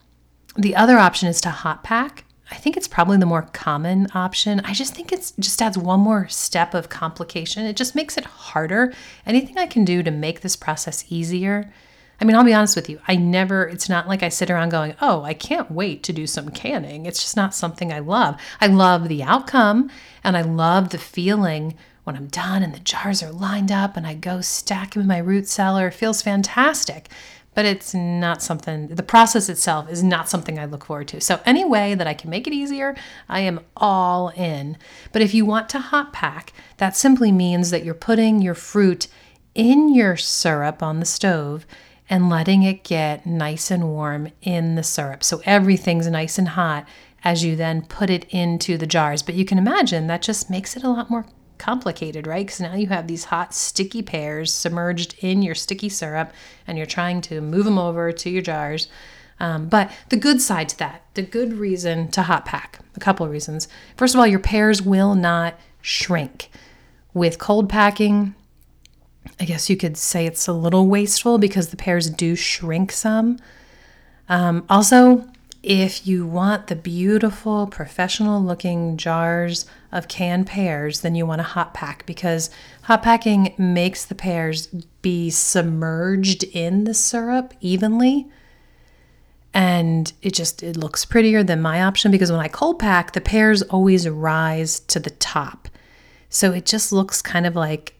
the 0.55 0.75
other 0.75 0.97
option 0.97 1.27
is 1.27 1.41
to 1.41 1.49
hot 1.49 1.83
pack. 1.83 2.25
I 2.51 2.55
think 2.55 2.75
it's 2.75 2.87
probably 2.87 3.17
the 3.17 3.25
more 3.25 3.43
common 3.53 4.07
option. 4.13 4.59
I 4.61 4.73
just 4.73 4.93
think 4.93 5.11
it's 5.11 5.31
just 5.39 5.61
adds 5.61 5.77
one 5.77 6.01
more 6.01 6.27
step 6.27 6.73
of 6.73 6.89
complication. 6.89 7.65
It 7.65 7.77
just 7.77 7.95
makes 7.95 8.17
it 8.17 8.25
harder. 8.25 8.93
Anything 9.25 9.57
I 9.57 9.65
can 9.65 9.85
do 9.85 10.03
to 10.03 10.11
make 10.11 10.41
this 10.41 10.55
process 10.55 11.05
easier. 11.09 11.71
I 12.19 12.23
mean, 12.23 12.35
I'll 12.35 12.43
be 12.43 12.53
honest 12.53 12.75
with 12.75 12.87
you. 12.89 12.99
I 13.07 13.15
never, 13.15 13.67
it's 13.67 13.89
not 13.89 14.07
like 14.07 14.21
I 14.21 14.29
sit 14.29 14.51
around 14.51 14.69
going, 14.69 14.93
oh, 15.01 15.23
I 15.23 15.33
can't 15.33 15.71
wait 15.71 16.03
to 16.03 16.13
do 16.13 16.27
some 16.27 16.49
canning. 16.49 17.07
It's 17.07 17.21
just 17.21 17.35
not 17.35 17.55
something 17.55 17.91
I 17.91 17.99
love. 17.99 18.39
I 18.59 18.67
love 18.67 19.07
the 19.07 19.23
outcome 19.23 19.89
and 20.23 20.37
I 20.37 20.41
love 20.41 20.89
the 20.89 20.99
feeling 20.99 21.75
when 22.03 22.15
I'm 22.15 22.27
done 22.27 22.61
and 22.61 22.75
the 22.75 22.79
jars 22.79 23.23
are 23.23 23.31
lined 23.31 23.71
up 23.71 23.97
and 23.97 24.05
I 24.05 24.13
go 24.13 24.41
stack 24.41 24.93
them 24.93 25.01
in 25.01 25.07
my 25.07 25.17
root 25.17 25.47
cellar. 25.47 25.87
It 25.87 25.95
feels 25.95 26.21
fantastic 26.21 27.09
but 27.53 27.65
it's 27.65 27.93
not 27.93 28.41
something, 28.41 28.87
the 28.87 29.03
process 29.03 29.49
itself 29.49 29.89
is 29.89 30.03
not 30.03 30.29
something 30.29 30.57
I 30.57 30.65
look 30.65 30.85
forward 30.85 31.09
to. 31.09 31.21
So, 31.21 31.41
any 31.45 31.65
way 31.65 31.95
that 31.95 32.07
I 32.07 32.13
can 32.13 32.29
make 32.29 32.47
it 32.47 32.53
easier, 32.53 32.95
I 33.27 33.41
am 33.41 33.59
all 33.75 34.29
in. 34.29 34.77
But 35.11 35.21
if 35.21 35.33
you 35.33 35.45
want 35.45 35.67
to 35.69 35.79
hot 35.79 36.13
pack, 36.13 36.53
that 36.77 36.95
simply 36.95 37.31
means 37.31 37.69
that 37.71 37.83
you're 37.83 37.93
putting 37.93 38.41
your 38.41 38.53
fruit 38.53 39.07
in 39.53 39.93
your 39.93 40.15
syrup 40.15 40.81
on 40.81 40.99
the 40.99 41.05
stove 41.05 41.65
and 42.09 42.29
letting 42.29 42.63
it 42.63 42.83
get 42.83 43.25
nice 43.25 43.69
and 43.69 43.89
warm 43.89 44.29
in 44.41 44.75
the 44.75 44.83
syrup. 44.83 45.23
So, 45.23 45.41
everything's 45.45 46.07
nice 46.07 46.37
and 46.37 46.49
hot 46.49 46.87
as 47.23 47.43
you 47.43 47.55
then 47.55 47.83
put 47.83 48.09
it 48.09 48.25
into 48.29 48.77
the 48.77 48.87
jars. 48.87 49.21
But 49.21 49.35
you 49.35 49.45
can 49.45 49.57
imagine 49.57 50.07
that 50.07 50.21
just 50.21 50.49
makes 50.49 50.77
it 50.77 50.83
a 50.83 50.89
lot 50.89 51.09
more 51.09 51.25
complicated, 51.61 52.25
right? 52.25 52.45
Because 52.45 52.59
now 52.59 52.73
you 52.73 52.87
have 52.87 53.07
these 53.07 53.25
hot, 53.25 53.53
sticky 53.53 54.01
pears 54.01 54.51
submerged 54.51 55.15
in 55.19 55.43
your 55.43 55.55
sticky 55.55 55.89
syrup 55.89 56.33
and 56.65 56.77
you're 56.77 56.87
trying 56.87 57.21
to 57.21 57.39
move 57.39 57.65
them 57.65 57.77
over 57.77 58.11
to 58.11 58.29
your 58.29 58.41
jars. 58.41 58.89
Um, 59.39 59.69
but 59.69 59.91
the 60.09 60.17
good 60.17 60.41
side 60.41 60.69
to 60.69 60.77
that, 60.79 61.03
the 61.13 61.21
good 61.21 61.53
reason 61.53 62.09
to 62.09 62.23
hot 62.23 62.45
pack, 62.45 62.79
a 62.95 62.99
couple 62.99 63.25
of 63.25 63.31
reasons. 63.31 63.67
First 63.95 64.15
of 64.15 64.19
all, 64.19 64.27
your 64.27 64.39
pears 64.39 64.81
will 64.81 65.15
not 65.15 65.55
shrink. 65.81 66.49
With 67.13 67.39
cold 67.39 67.69
packing, 67.69 68.35
I 69.39 69.45
guess 69.45 69.69
you 69.69 69.77
could 69.77 69.97
say 69.97 70.25
it's 70.25 70.47
a 70.47 70.53
little 70.53 70.87
wasteful 70.87 71.37
because 71.37 71.69
the 71.69 71.77
pears 71.77 72.09
do 72.09 72.35
shrink 72.35 72.91
some. 72.91 73.37
Um, 74.29 74.65
also, 74.69 75.29
if 75.63 76.07
you 76.07 76.25
want 76.25 76.67
the 76.67 76.75
beautiful, 76.75 77.67
professional 77.67 78.41
looking 78.41 78.97
jars 78.97 79.65
of 79.91 80.07
canned 80.07 80.47
pears, 80.47 81.01
then 81.01 81.13
you 81.13 81.25
want 81.25 81.41
a 81.41 81.45
hot 81.45 81.73
pack 81.73 82.05
because 82.07 82.49
hot 82.83 83.03
packing 83.03 83.53
makes 83.57 84.05
the 84.05 84.15
pears 84.15 84.67
be 85.01 85.29
submerged 85.29 86.43
in 86.45 86.85
the 86.85 86.95
syrup 86.95 87.53
evenly. 87.61 88.27
And 89.53 90.11
it 90.21 90.33
just 90.33 90.63
it 90.63 90.77
looks 90.77 91.05
prettier 91.05 91.43
than 91.43 91.61
my 91.61 91.83
option 91.83 92.09
because 92.09 92.31
when 92.31 92.39
I 92.39 92.47
cold 92.47 92.79
pack, 92.79 93.11
the 93.11 93.21
pears 93.21 93.61
always 93.63 94.09
rise 94.09 94.79
to 94.79 94.99
the 94.99 95.09
top. 95.11 95.67
So 96.29 96.53
it 96.53 96.65
just 96.65 96.91
looks 96.91 97.21
kind 97.21 97.45
of 97.45 97.55
like 97.55 97.95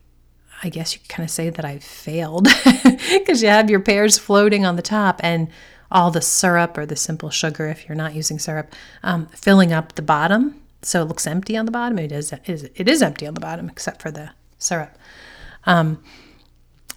I 0.63 0.69
guess 0.69 0.93
you 0.93 0.99
could 0.99 1.09
kind 1.09 1.25
of 1.25 1.31
say 1.31 1.49
that 1.49 1.65
I 1.65 1.79
failed 1.79 2.47
because 3.11 3.41
you 3.43 3.49
have 3.49 3.69
your 3.69 3.79
pears 3.79 4.17
floating 4.17 4.65
on 4.65 4.75
the 4.75 4.81
top 4.81 5.19
and 5.23 5.47
all 5.91 6.11
the 6.11 6.21
syrup 6.21 6.77
or 6.77 6.85
the 6.85 6.95
simple 6.95 7.29
sugar, 7.29 7.67
if 7.67 7.87
you're 7.87 7.95
not 7.95 8.15
using 8.15 8.39
syrup, 8.39 8.73
um, 9.03 9.27
filling 9.27 9.73
up 9.73 9.95
the 9.95 10.01
bottom. 10.01 10.61
So 10.81 11.01
it 11.01 11.05
looks 11.05 11.27
empty 11.27 11.57
on 11.57 11.65
the 11.65 11.71
bottom. 11.71 11.99
It 11.99 12.11
is, 12.11 12.33
it 12.33 12.87
is, 12.87 13.01
empty 13.01 13.27
on 13.27 13.33
the 13.33 13.39
bottom 13.39 13.69
except 13.69 14.01
for 14.01 14.09
the 14.09 14.31
syrup. 14.57 14.97
Um, 15.65 16.03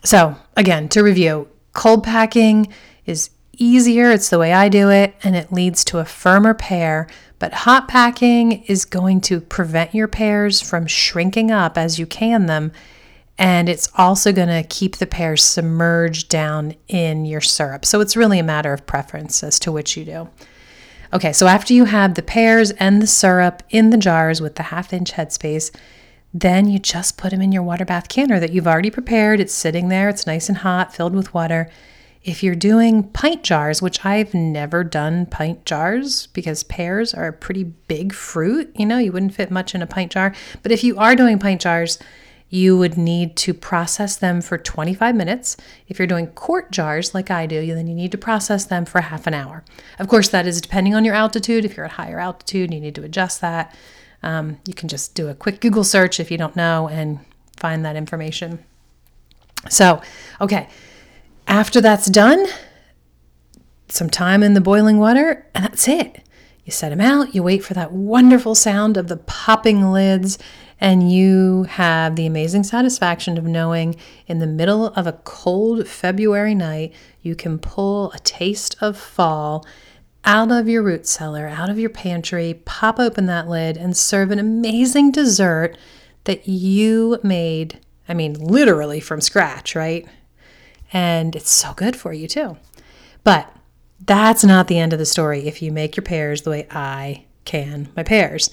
so 0.03 0.37
again, 0.57 0.89
to 0.91 1.03
review, 1.03 1.49
cold 1.73 2.05
packing 2.05 2.73
is 3.05 3.31
easier. 3.59 4.11
It's 4.11 4.31
the 4.31 4.39
way 4.39 4.53
I 4.53 4.69
do 4.69 4.91
it, 4.91 5.15
and 5.23 5.37
it 5.37 5.53
leads 5.53 5.85
to 5.87 5.99
a 5.99 6.05
firmer 6.05 6.55
pear. 6.55 7.09
But 7.39 7.53
hot 7.53 7.89
packing 7.89 8.63
is 8.65 8.85
going 8.85 9.21
to 9.23 9.41
prevent 9.41 9.95
your 9.95 10.09
pears 10.09 10.61
from 10.61 10.87
shrinking 10.87 11.51
up 11.51 11.77
as 11.77 11.99
you 11.99 12.07
can 12.07 12.47
them 12.47 12.73
and 13.39 13.69
it's 13.69 13.91
also 13.97 14.33
going 14.33 14.49
to 14.49 14.63
keep 14.69 14.97
the 14.97 15.07
pears 15.07 15.43
submerged 15.43 16.29
down 16.29 16.75
in 16.89 17.25
your 17.25 17.41
syrup. 17.41 17.85
So 17.85 18.01
it's 18.01 18.17
really 18.17 18.39
a 18.39 18.45
matter 18.45 18.73
of 18.73 18.87
preference 18.87 19.43
as 19.43 19.59
to 19.61 19.73
which 19.73 19.97
you 19.97 20.05
do. 20.05 20.29
Okay, 21.13 21.33
so 21.33 21.47
after 21.47 21.75
you 21.75 21.85
have 21.85 22.15
the 22.15 22.23
pears 22.23 22.71
and 22.73 23.01
the 23.01 23.07
syrup 23.07 23.63
in 23.71 23.91
the 23.91 23.97
jars 23.97 24.41
with 24.41 24.57
the 24.57 24.65
half 24.65 24.93
inch 24.93 25.13
headspace, 25.13 25.75
then 26.33 26.69
you 26.69 26.81
just 26.81 27.17
put 27.17 27.31
them 27.31 27.41
in 27.41 27.53
your 27.53 27.63
water 27.63 27.85
bath 27.85 28.09
canner 28.09 28.41
that 28.41 28.53
you've 28.53 28.67
already 28.67 28.91
prepared. 28.91 29.39
It's 29.41 29.55
sitting 29.55 29.89
there, 29.89 30.09
it's 30.09 30.27
nice 30.27 30.49
and 30.49 30.59
hot, 30.59 30.93
filled 30.93 31.15
with 31.15 31.33
water. 31.33 31.71
If 32.25 32.43
you're 32.43 32.57
doing 32.57 33.05
pint 33.05 33.45
jars, 33.45 33.83
which 33.83 34.05
I've 34.05 34.35
never 34.35 34.83
done 34.83 35.27
pint 35.27 35.65
jars 35.67 36.27
because 36.29 36.65
pears 36.65 37.15
are 37.15 37.29
a 37.29 37.33
pretty 37.33 37.65
big 37.65 38.13
fruit, 38.13 38.73
you 38.75 38.87
know, 38.87 38.99
you 38.99 39.13
wouldn't 39.13 39.35
fit 39.35 39.51
much 39.51 39.75
in 39.75 39.83
a 39.83 39.87
pint 39.87 40.11
jar. 40.11 40.35
But 40.63 40.73
if 40.73 40.83
you 40.83 40.97
are 40.99 41.15
doing 41.15 41.39
pint 41.39 41.61
jars, 41.61 41.99
you 42.55 42.77
would 42.77 42.97
need 42.97 43.37
to 43.37 43.53
process 43.53 44.15
them 44.15 44.41
for 44.41 44.57
25 44.57 45.17
minutes. 45.17 45.57
If 45.89 45.99
you're 45.99 46.07
doing 46.07 46.29
quart 46.29 46.71
jars 46.71 47.13
like 47.13 47.29
I 47.29 47.47
do, 47.47 47.75
then 47.75 47.89
you 47.89 47.95
need 47.95 48.13
to 48.13 48.19
process 48.19 48.65
them 48.65 48.85
for 48.85 49.01
half 49.01 49.27
an 49.27 49.35
hour. 49.35 49.65
Of 49.99 50.07
course, 50.07 50.29
that 50.29 50.47
is 50.47 50.61
depending 50.61 50.95
on 50.95 51.05
your 51.05 51.17
altitude. 51.17 51.65
If 51.65 51.77
you're 51.77 51.87
at 51.87 51.93
higher 51.93 52.21
altitude, 52.21 52.73
you 52.73 52.79
need 52.79 52.95
to 52.95 53.03
adjust 53.03 53.41
that. 53.41 53.75
Um, 54.23 54.61
you 54.69 54.73
can 54.73 54.89
just 54.89 55.17
do 55.17 55.27
a 55.27 55.35
quick 55.35 55.61
Google 55.61 55.83
search 55.83 56.21
if 56.21 56.31
you 56.31 56.39
don't 56.39 56.55
know 56.55 56.89
and 56.89 57.19
find 57.57 57.85
that 57.85 57.97
information. 57.97 58.65
So, 59.69 60.01
okay, 60.41 60.69
after 61.49 61.81
that's 61.81 62.07
done, 62.07 62.47
some 63.89 64.09
time 64.09 64.45
in 64.45 64.55
the 64.55 64.61
boiling 64.61 64.99
water, 65.01 65.45
and 65.57 65.65
that's 65.65 65.89
it. 65.89 66.23
You 66.65 66.71
set 66.71 66.91
them 66.91 67.01
out, 67.01 67.35
you 67.35 67.43
wait 67.43 67.65
for 67.65 67.75
that 67.75 67.91
wonderful 67.91 68.55
sound 68.55 68.97
of 68.97 69.09
the 69.09 69.17
popping 69.17 69.91
lids, 69.91 70.39
and 70.81 71.11
you 71.11 71.65
have 71.65 72.17
the 72.17 72.27
amazing 72.27 72.65
satisfaction 72.65 73.39
of 73.39 73.45
knowing 73.45 73.97
in 74.27 74.39
the 74.39 74.47
middle 74.47 74.89
of 74.89 75.07
a 75.07 75.13
cold 75.25 75.87
February 75.87 76.55
night, 76.55 76.93
you 77.23 77.35
can 77.35 77.59
pull 77.59 78.13
a 78.13 78.19
taste 78.21 78.77
of 78.81 78.97
fall 78.97 79.65
out 80.25 80.51
of 80.51 80.69
your 80.69 80.83
root 80.83 81.07
cellar, 81.07 81.47
out 81.47 81.71
of 81.71 81.79
your 81.79 81.91
pantry, 81.91 82.61
pop 82.65 82.99
open 82.99 83.27
that 83.27 83.49
lid, 83.49 83.77
and 83.77 83.97
serve 83.97 84.31
an 84.31 84.39
amazing 84.39 85.13
dessert 85.13 85.77
that 86.25 86.49
you 86.49 87.19
made. 87.23 87.81
I 88.09 88.15
mean, 88.15 88.35
literally 88.35 89.01
from 89.01 89.21
scratch, 89.21 89.75
right? 89.75 90.07
And 90.93 91.37
it's 91.37 91.51
so 91.51 91.75
good 91.75 91.97
for 91.97 92.13
you 92.13 92.27
too. 92.27 92.57
But 93.23 93.51
that's 94.01 94.45
not 94.45 94.69
the 94.69 94.79
end 94.79 94.93
of 94.93 94.99
the 94.99 95.07
story 95.07 95.47
if 95.47 95.63
you 95.63 95.73
make 95.73 95.97
your 95.97 96.05
pears 96.05 96.43
the 96.43 96.51
way 96.51 96.67
I 96.71 97.25
can 97.45 97.89
my 97.95 98.03
pears 98.03 98.51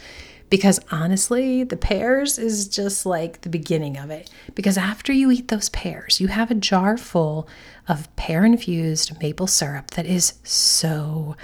because 0.52 0.82
honestly, 0.92 1.64
the 1.64 1.78
pears 1.78 2.38
is 2.38 2.68
just 2.68 3.06
like 3.06 3.42
the 3.42 3.50
beginning 3.50 3.98
of 3.98 4.12
it. 4.12 4.30
Because 4.54 4.78
after 4.78 5.14
you 5.14 5.32
eat 5.32 5.48
those 5.48 5.70
pears, 5.70 6.20
you 6.20 6.28
have 6.28 6.52
a 6.52 6.56
jar 6.56 6.98
full 6.98 7.48
of 7.88 8.14
pear 8.18 8.44
infused 8.44 9.20
maple 9.22 9.48
syrup 9.48 9.92
that 9.92 10.06
is 10.06 10.34
so 10.44 11.38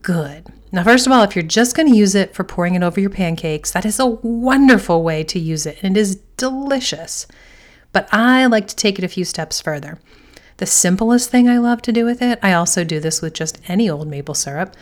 good. 0.00 0.46
Now, 0.72 0.84
first 0.84 1.06
of 1.06 1.12
all, 1.12 1.22
if 1.22 1.36
you're 1.36 1.42
just 1.42 1.76
going 1.76 1.92
to 1.92 1.98
use 1.98 2.14
it 2.14 2.34
for 2.34 2.44
pouring 2.44 2.74
it 2.74 2.82
over 2.82 2.98
your 2.98 3.10
pancakes, 3.10 3.72
that 3.72 3.84
is 3.84 4.00
a 4.00 4.06
wonderful 4.06 5.02
way 5.02 5.22
to 5.24 5.38
use 5.38 5.66
it 5.66 5.78
and 5.82 5.94
it 5.94 6.00
is 6.00 6.16
delicious. 6.38 7.26
But 7.92 8.08
I 8.10 8.46
like 8.46 8.68
to 8.68 8.76
take 8.76 8.98
it 8.98 9.04
a 9.04 9.08
few 9.08 9.26
steps 9.26 9.60
further. 9.60 9.98
The 10.56 10.66
simplest 10.66 11.28
thing 11.28 11.46
I 11.46 11.58
love 11.58 11.82
to 11.82 11.92
do 11.92 12.06
with 12.06 12.22
it, 12.22 12.38
I 12.42 12.54
also 12.54 12.84
do 12.84 13.00
this 13.00 13.20
with 13.20 13.34
just 13.34 13.60
any 13.68 13.90
old 13.90 14.08
maple 14.08 14.34
syrup, 14.34 14.74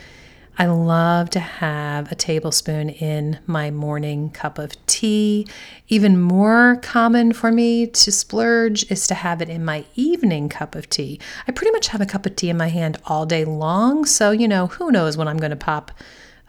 I 0.57 0.67
love 0.67 1.31
to 1.31 1.41
have 1.41 2.13
a 2.13 2.15
tablespoon 2.15 2.91
in 2.91 3.41
my 3.47 3.73
morning 3.73 4.31
cup 4.31 4.59
of 4.59 4.75
tea. 4.87 5.49
Even 5.89 6.21
more 6.21 6.79
common 6.81 7.33
for 7.33 7.51
me 7.51 7.89
to 7.89 8.13
splurge 8.13 8.89
is 8.91 9.09
to 9.09 9.15
have 9.15 9.43
it 9.43 9.49
in 9.49 9.65
my 9.65 9.85
evening 9.97 10.49
cup 10.49 10.77
of 10.77 10.89
tea. 10.89 11.19
I 11.49 11.53
pretty 11.53 11.73
much 11.73 11.89
have 11.89 12.01
a 12.01 12.07
cup 12.07 12.25
of 12.25 12.37
tea 12.37 12.51
in 12.51 12.57
my 12.57 12.69
hand 12.69 12.99
all 13.07 13.27
day 13.27 13.45
long, 13.45 14.05
so 14.05 14.31
you 14.31 14.47
know, 14.47 14.69
who 14.69 14.93
knows 14.93 15.17
when 15.17 15.27
I'm 15.27 15.39
going 15.39 15.51
to 15.51 15.57
pop 15.57 15.91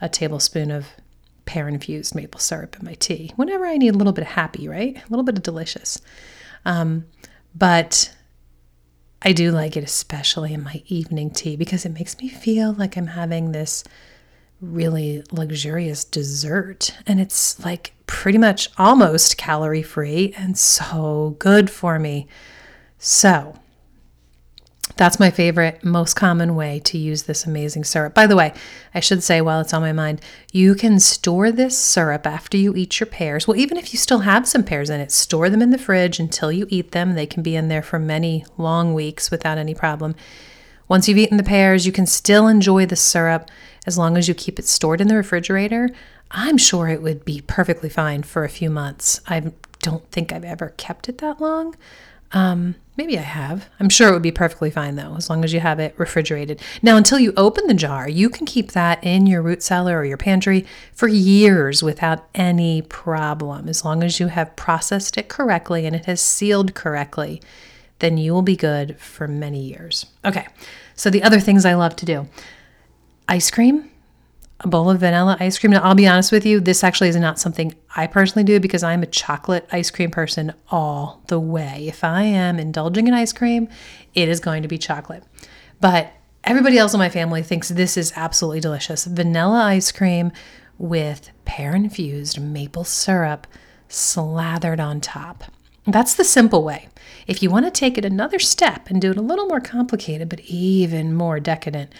a 0.00 0.08
tablespoon 0.08 0.70
of 0.70 0.86
pear 1.44 1.68
infused 1.68 2.14
maple 2.14 2.40
syrup 2.40 2.76
in 2.78 2.84
my 2.84 2.94
tea. 2.94 3.32
Whenever 3.34 3.66
I 3.66 3.76
need 3.76 3.94
a 3.94 3.98
little 3.98 4.12
bit 4.12 4.22
of 4.22 4.28
happy, 4.28 4.68
right? 4.68 4.96
A 4.96 5.10
little 5.10 5.24
bit 5.24 5.36
of 5.36 5.42
delicious. 5.42 6.00
Um, 6.64 7.06
but 7.56 8.14
I 9.26 9.32
do 9.32 9.50
like 9.50 9.76
it, 9.76 9.82
especially 9.82 10.54
in 10.54 10.62
my 10.62 10.84
evening 10.86 11.30
tea, 11.30 11.56
because 11.56 11.84
it 11.84 11.88
makes 11.88 12.16
me 12.18 12.28
feel 12.28 12.74
like 12.74 12.96
I'm 12.96 13.08
having 13.08 13.50
this 13.50 13.82
really 14.60 15.24
luxurious 15.32 16.04
dessert. 16.04 16.96
And 17.08 17.18
it's 17.18 17.58
like 17.64 17.92
pretty 18.06 18.38
much 18.38 18.68
almost 18.78 19.36
calorie 19.36 19.82
free 19.82 20.32
and 20.38 20.56
so 20.56 21.34
good 21.40 21.70
for 21.70 21.98
me. 21.98 22.28
So, 23.00 23.58
that's 24.94 25.18
my 25.18 25.30
favorite, 25.30 25.84
most 25.84 26.14
common 26.14 26.54
way 26.54 26.80
to 26.84 26.96
use 26.96 27.24
this 27.24 27.44
amazing 27.44 27.84
syrup. 27.84 28.14
By 28.14 28.26
the 28.26 28.36
way, 28.36 28.54
I 28.94 29.00
should 29.00 29.22
say 29.22 29.40
while 29.40 29.60
it's 29.60 29.74
on 29.74 29.82
my 29.82 29.92
mind, 29.92 30.20
you 30.52 30.74
can 30.74 31.00
store 31.00 31.50
this 31.50 31.76
syrup 31.76 32.26
after 32.26 32.56
you 32.56 32.74
eat 32.74 33.00
your 33.00 33.06
pears. 33.08 33.46
Well, 33.46 33.58
even 33.58 33.76
if 33.76 33.92
you 33.92 33.98
still 33.98 34.20
have 34.20 34.46
some 34.46 34.62
pears 34.62 34.88
in 34.88 35.00
it, 35.00 35.12
store 35.12 35.50
them 35.50 35.60
in 35.60 35.70
the 35.70 35.78
fridge 35.78 36.20
until 36.20 36.52
you 36.52 36.66
eat 36.70 36.92
them. 36.92 37.14
They 37.14 37.26
can 37.26 37.42
be 37.42 37.56
in 37.56 37.68
there 37.68 37.82
for 37.82 37.98
many 37.98 38.46
long 38.56 38.94
weeks 38.94 39.30
without 39.30 39.58
any 39.58 39.74
problem. 39.74 40.14
Once 40.88 41.08
you've 41.08 41.18
eaten 41.18 41.36
the 41.36 41.42
pears, 41.42 41.84
you 41.84 41.92
can 41.92 42.06
still 42.06 42.46
enjoy 42.46 42.86
the 42.86 42.96
syrup 42.96 43.50
as 43.86 43.98
long 43.98 44.16
as 44.16 44.28
you 44.28 44.34
keep 44.34 44.58
it 44.58 44.66
stored 44.66 45.00
in 45.00 45.08
the 45.08 45.16
refrigerator. 45.16 45.90
I'm 46.30 46.56
sure 46.56 46.88
it 46.88 47.02
would 47.02 47.24
be 47.24 47.42
perfectly 47.46 47.88
fine 47.88 48.22
for 48.22 48.44
a 48.44 48.48
few 48.48 48.70
months. 48.70 49.20
I 49.26 49.52
don't 49.80 50.08
think 50.10 50.32
I've 50.32 50.44
ever 50.44 50.70
kept 50.76 51.08
it 51.08 51.18
that 51.18 51.40
long. 51.40 51.74
Um, 52.32 52.76
maybe 52.96 53.18
I 53.18 53.22
have. 53.22 53.68
I'm 53.78 53.88
sure 53.88 54.08
it 54.08 54.12
would 54.12 54.22
be 54.22 54.32
perfectly 54.32 54.70
fine 54.70 54.96
though, 54.96 55.16
as 55.16 55.28
long 55.28 55.44
as 55.44 55.52
you 55.52 55.60
have 55.60 55.78
it 55.78 55.94
refrigerated. 55.98 56.60
Now, 56.82 56.96
until 56.96 57.18
you 57.18 57.32
open 57.36 57.66
the 57.66 57.74
jar, 57.74 58.08
you 58.08 58.28
can 58.28 58.46
keep 58.46 58.72
that 58.72 59.02
in 59.04 59.26
your 59.26 59.42
root 59.42 59.62
cellar 59.62 59.98
or 59.98 60.04
your 60.04 60.16
pantry 60.16 60.66
for 60.92 61.08
years 61.08 61.82
without 61.82 62.28
any 62.34 62.82
problem. 62.82 63.68
As 63.68 63.84
long 63.84 64.02
as 64.02 64.20
you 64.20 64.28
have 64.28 64.56
processed 64.56 65.18
it 65.18 65.28
correctly 65.28 65.86
and 65.86 65.94
it 65.94 66.06
has 66.06 66.20
sealed 66.20 66.74
correctly, 66.74 67.42
then 67.98 68.18
you 68.18 68.32
will 68.32 68.42
be 68.42 68.56
good 68.56 68.98
for 68.98 69.26
many 69.26 69.60
years. 69.60 70.06
Okay, 70.24 70.46
so 70.94 71.10
the 71.10 71.22
other 71.22 71.40
things 71.40 71.64
I 71.64 71.74
love 71.74 71.96
to 71.96 72.06
do 72.06 72.28
ice 73.28 73.50
cream 73.50 73.90
a 74.60 74.68
bowl 74.68 74.90
of 74.90 75.00
vanilla 75.00 75.36
ice 75.38 75.58
cream. 75.58 75.72
Now, 75.72 75.82
I'll 75.82 75.94
be 75.94 76.06
honest 76.06 76.32
with 76.32 76.46
you, 76.46 76.60
this 76.60 76.82
actually 76.82 77.08
is 77.08 77.16
not 77.16 77.38
something 77.38 77.74
I 77.94 78.06
personally 78.06 78.44
do 78.44 78.58
because 78.58 78.82
I'm 78.82 79.02
a 79.02 79.06
chocolate 79.06 79.68
ice 79.70 79.90
cream 79.90 80.10
person 80.10 80.54
all 80.70 81.22
the 81.28 81.38
way. 81.38 81.86
If 81.88 82.02
I 82.02 82.22
am 82.22 82.58
indulging 82.58 83.06
in 83.06 83.14
ice 83.14 83.32
cream, 83.32 83.68
it 84.14 84.28
is 84.28 84.40
going 84.40 84.62
to 84.62 84.68
be 84.68 84.78
chocolate. 84.78 85.24
But 85.80 86.12
everybody 86.44 86.78
else 86.78 86.94
in 86.94 86.98
my 86.98 87.10
family 87.10 87.42
thinks 87.42 87.68
this 87.68 87.96
is 87.96 88.12
absolutely 88.16 88.60
delicious. 88.60 89.04
Vanilla 89.04 89.64
ice 89.64 89.92
cream 89.92 90.32
with 90.78 91.30
pear 91.44 91.74
infused 91.74 92.40
maple 92.40 92.84
syrup 92.84 93.46
slathered 93.88 94.80
on 94.80 95.00
top. 95.00 95.44
That's 95.86 96.14
the 96.14 96.24
simple 96.24 96.64
way. 96.64 96.88
If 97.26 97.42
you 97.42 97.50
want 97.50 97.66
to 97.66 97.70
take 97.70 97.96
it 97.96 98.04
another 98.04 98.38
step 98.38 98.88
and 98.88 99.00
do 99.00 99.10
it 99.10 99.16
a 99.16 99.22
little 99.22 99.46
more 99.46 99.60
complicated, 99.60 100.28
but 100.28 100.40
even 100.40 101.14
more 101.14 101.38
decadent, 101.38 101.92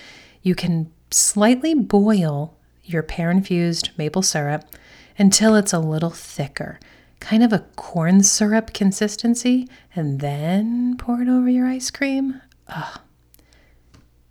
you 0.42 0.54
can 0.54 0.90
slightly 1.16 1.74
boil 1.74 2.56
your 2.84 3.02
pear 3.02 3.30
infused 3.30 3.90
maple 3.96 4.22
syrup 4.22 4.64
until 5.18 5.56
it's 5.56 5.72
a 5.72 5.78
little 5.78 6.10
thicker, 6.10 6.78
kind 7.20 7.42
of 7.42 7.52
a 7.52 7.64
corn 7.76 8.22
syrup 8.22 8.72
consistency, 8.72 9.68
and 9.94 10.20
then 10.20 10.96
pour 10.96 11.20
it 11.22 11.28
over 11.28 11.48
your 11.48 11.66
ice 11.66 11.90
cream. 11.90 12.40
Oh, 12.68 12.96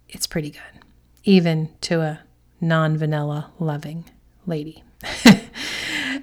it's 0.08 0.28
pretty 0.28 0.52
good, 0.52 0.84
even 1.24 1.70
to 1.82 2.02
a 2.02 2.22
non 2.62 2.98
vanilla 2.98 3.52
loving 3.60 4.06
lady. 4.46 4.84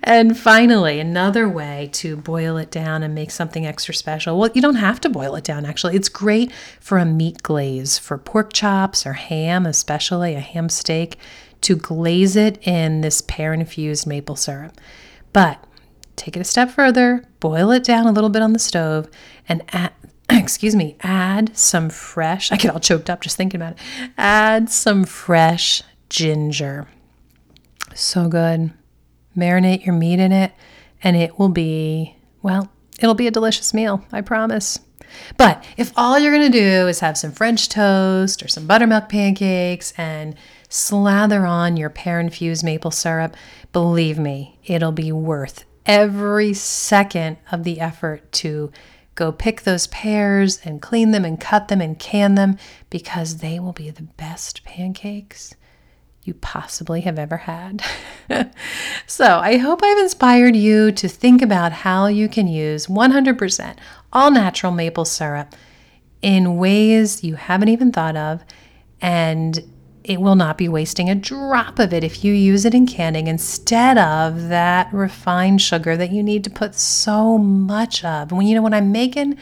and 0.02 0.36
finally, 0.36 0.98
another 0.98 1.48
way 1.48 1.88
to 1.92 2.16
boil 2.16 2.56
it 2.56 2.70
down 2.70 3.02
and 3.02 3.14
make 3.14 3.30
something 3.30 3.66
extra 3.66 3.94
special. 3.94 4.38
Well, 4.38 4.50
you 4.52 4.60
don't 4.60 4.76
have 4.76 5.00
to 5.02 5.08
boil 5.08 5.36
it 5.36 5.44
down, 5.44 5.64
actually. 5.64 5.94
It's 5.94 6.08
great 6.08 6.52
for 6.80 6.98
a 6.98 7.04
meat 7.04 7.42
glaze, 7.42 7.98
for 7.98 8.18
pork 8.18 8.52
chops 8.52 9.06
or 9.06 9.12
ham, 9.12 9.64
especially 9.64 10.34
a 10.34 10.40
ham 10.40 10.68
steak, 10.68 11.18
to 11.60 11.76
glaze 11.76 12.34
it 12.34 12.58
in 12.66 13.02
this 13.02 13.20
pear 13.20 13.52
infused 13.52 14.06
maple 14.06 14.34
syrup. 14.34 14.80
But 15.32 15.64
take 16.16 16.36
it 16.36 16.40
a 16.40 16.44
step 16.44 16.70
further, 16.70 17.24
boil 17.38 17.70
it 17.70 17.84
down 17.84 18.06
a 18.06 18.12
little 18.12 18.30
bit 18.30 18.42
on 18.42 18.52
the 18.52 18.58
stove, 18.58 19.08
and 19.48 19.62
add, 19.68 19.92
excuse 20.30 20.74
me, 20.74 20.96
add 21.02 21.56
some 21.56 21.88
fresh, 21.88 22.50
I 22.50 22.56
get 22.56 22.72
all 22.72 22.80
choked 22.80 23.08
up 23.08 23.20
just 23.20 23.36
thinking 23.36 23.60
about 23.60 23.74
it, 23.74 24.10
add 24.18 24.68
some 24.68 25.04
fresh 25.04 25.82
ginger. 26.08 26.88
So 27.94 28.28
good. 28.28 28.72
Marinate 29.36 29.84
your 29.84 29.94
meat 29.94 30.18
in 30.18 30.32
it, 30.32 30.52
and 31.02 31.16
it 31.16 31.38
will 31.38 31.48
be, 31.48 32.16
well, 32.42 32.70
it'll 32.98 33.14
be 33.14 33.26
a 33.26 33.32
delicious 33.32 33.72
meal, 33.74 34.04
I 34.12 34.20
promise. 34.20 34.78
But 35.36 35.64
if 35.76 35.92
all 35.96 36.18
you're 36.18 36.32
going 36.32 36.50
to 36.50 36.58
do 36.58 36.88
is 36.88 37.00
have 37.00 37.18
some 37.18 37.32
French 37.32 37.68
toast 37.68 38.42
or 38.42 38.48
some 38.48 38.66
buttermilk 38.66 39.08
pancakes 39.08 39.92
and 39.96 40.34
slather 40.68 41.44
on 41.44 41.76
your 41.76 41.90
pear 41.90 42.18
infused 42.18 42.64
maple 42.64 42.90
syrup, 42.90 43.36
believe 43.72 44.18
me, 44.18 44.58
it'll 44.64 44.92
be 44.92 45.12
worth 45.12 45.64
every 45.84 46.54
second 46.54 47.36
of 47.50 47.64
the 47.64 47.80
effort 47.80 48.30
to 48.32 48.70
go 49.14 49.32
pick 49.32 49.62
those 49.62 49.86
pears 49.88 50.60
and 50.64 50.80
clean 50.80 51.10
them 51.10 51.24
and 51.24 51.40
cut 51.40 51.68
them 51.68 51.80
and 51.80 51.98
can 51.98 52.34
them 52.34 52.56
because 52.88 53.38
they 53.38 53.58
will 53.58 53.72
be 53.72 53.90
the 53.90 54.02
best 54.02 54.64
pancakes 54.64 55.54
you 56.24 56.34
possibly 56.34 57.00
have 57.00 57.18
ever 57.18 57.36
had. 57.38 57.82
so, 59.06 59.38
I 59.38 59.56
hope 59.56 59.82
I've 59.82 59.98
inspired 59.98 60.54
you 60.54 60.92
to 60.92 61.08
think 61.08 61.42
about 61.42 61.72
how 61.72 62.06
you 62.06 62.28
can 62.28 62.46
use 62.46 62.86
100% 62.86 63.76
all 64.12 64.30
natural 64.30 64.72
maple 64.72 65.04
syrup 65.04 65.54
in 66.20 66.56
ways 66.56 67.24
you 67.24 67.34
haven't 67.34 67.68
even 67.68 67.90
thought 67.90 68.16
of, 68.16 68.44
and 69.00 69.58
it 70.04 70.20
will 70.20 70.34
not 70.34 70.58
be 70.58 70.68
wasting 70.68 71.08
a 71.10 71.14
drop 71.14 71.78
of 71.78 71.92
it 71.92 72.04
if 72.04 72.24
you 72.24 72.32
use 72.32 72.64
it 72.64 72.74
in 72.74 72.86
canning 72.86 73.26
instead 73.26 73.98
of 73.98 74.48
that 74.48 74.92
refined 74.92 75.60
sugar 75.60 75.96
that 75.96 76.10
you 76.10 76.22
need 76.22 76.44
to 76.44 76.50
put 76.50 76.74
so 76.74 77.38
much 77.38 78.04
of. 78.04 78.32
When 78.32 78.46
you 78.46 78.54
know, 78.54 78.62
when 78.62 78.74
I'm 78.74 78.92
making 78.92 79.36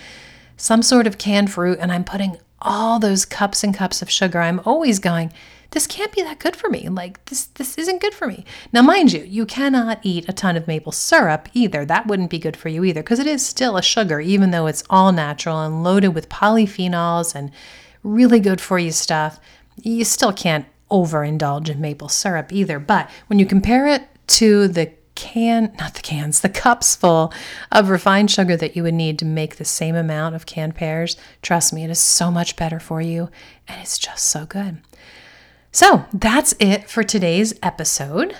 some 0.56 0.82
sort 0.82 1.06
of 1.06 1.18
canned 1.18 1.50
fruit 1.50 1.78
and 1.80 1.90
I'm 1.90 2.04
putting 2.04 2.38
all 2.60 2.98
those 2.98 3.24
cups 3.24 3.64
and 3.64 3.74
cups 3.74 4.02
of 4.02 4.10
sugar, 4.10 4.40
I'm 4.40 4.60
always 4.64 4.98
going, 4.98 5.32
this 5.70 5.86
can't 5.86 6.12
be 6.12 6.22
that 6.22 6.38
good 6.38 6.56
for 6.56 6.68
me. 6.68 6.88
Like 6.88 7.24
this 7.26 7.46
this 7.46 7.78
isn't 7.78 8.00
good 8.00 8.14
for 8.14 8.26
me. 8.26 8.44
Now 8.72 8.82
mind 8.82 9.12
you, 9.12 9.22
you 9.22 9.46
cannot 9.46 10.00
eat 10.02 10.28
a 10.28 10.32
ton 10.32 10.56
of 10.56 10.66
maple 10.66 10.92
syrup 10.92 11.48
either. 11.54 11.84
That 11.84 12.06
wouldn't 12.06 12.30
be 12.30 12.38
good 12.38 12.56
for 12.56 12.68
you 12.68 12.84
either 12.84 13.02
because 13.02 13.18
it 13.18 13.26
is 13.26 13.46
still 13.46 13.76
a 13.76 13.82
sugar 13.82 14.20
even 14.20 14.50
though 14.50 14.66
it's 14.66 14.84
all 14.90 15.12
natural 15.12 15.60
and 15.60 15.82
loaded 15.82 16.08
with 16.08 16.28
polyphenols 16.28 17.34
and 17.34 17.50
really 18.02 18.40
good 18.40 18.60
for 18.60 18.78
you 18.78 18.92
stuff. 18.92 19.38
You 19.80 20.04
still 20.04 20.32
can't 20.32 20.66
overindulge 20.90 21.68
in 21.68 21.80
maple 21.80 22.08
syrup 22.08 22.52
either. 22.52 22.78
But 22.78 23.08
when 23.28 23.38
you 23.38 23.46
compare 23.46 23.86
it 23.86 24.08
to 24.28 24.68
the 24.68 24.92
can, 25.14 25.72
not 25.78 25.94
the 25.94 26.00
cans, 26.00 26.40
the 26.40 26.48
cups 26.48 26.96
full 26.96 27.32
of 27.70 27.90
refined 27.90 28.30
sugar 28.30 28.56
that 28.56 28.74
you 28.74 28.82
would 28.82 28.94
need 28.94 29.18
to 29.18 29.24
make 29.24 29.56
the 29.56 29.64
same 29.64 29.94
amount 29.94 30.34
of 30.34 30.46
canned 30.46 30.74
pears, 30.74 31.16
trust 31.42 31.72
me, 31.72 31.84
it 31.84 31.90
is 31.90 31.98
so 31.98 32.30
much 32.30 32.56
better 32.56 32.80
for 32.80 33.02
you 33.02 33.28
and 33.68 33.80
it's 33.80 33.98
just 33.98 34.26
so 34.26 34.46
good. 34.46 34.78
So 35.72 36.04
that's 36.12 36.54
it 36.58 36.90
for 36.90 37.02
today's 37.02 37.54
episode. 37.62 38.34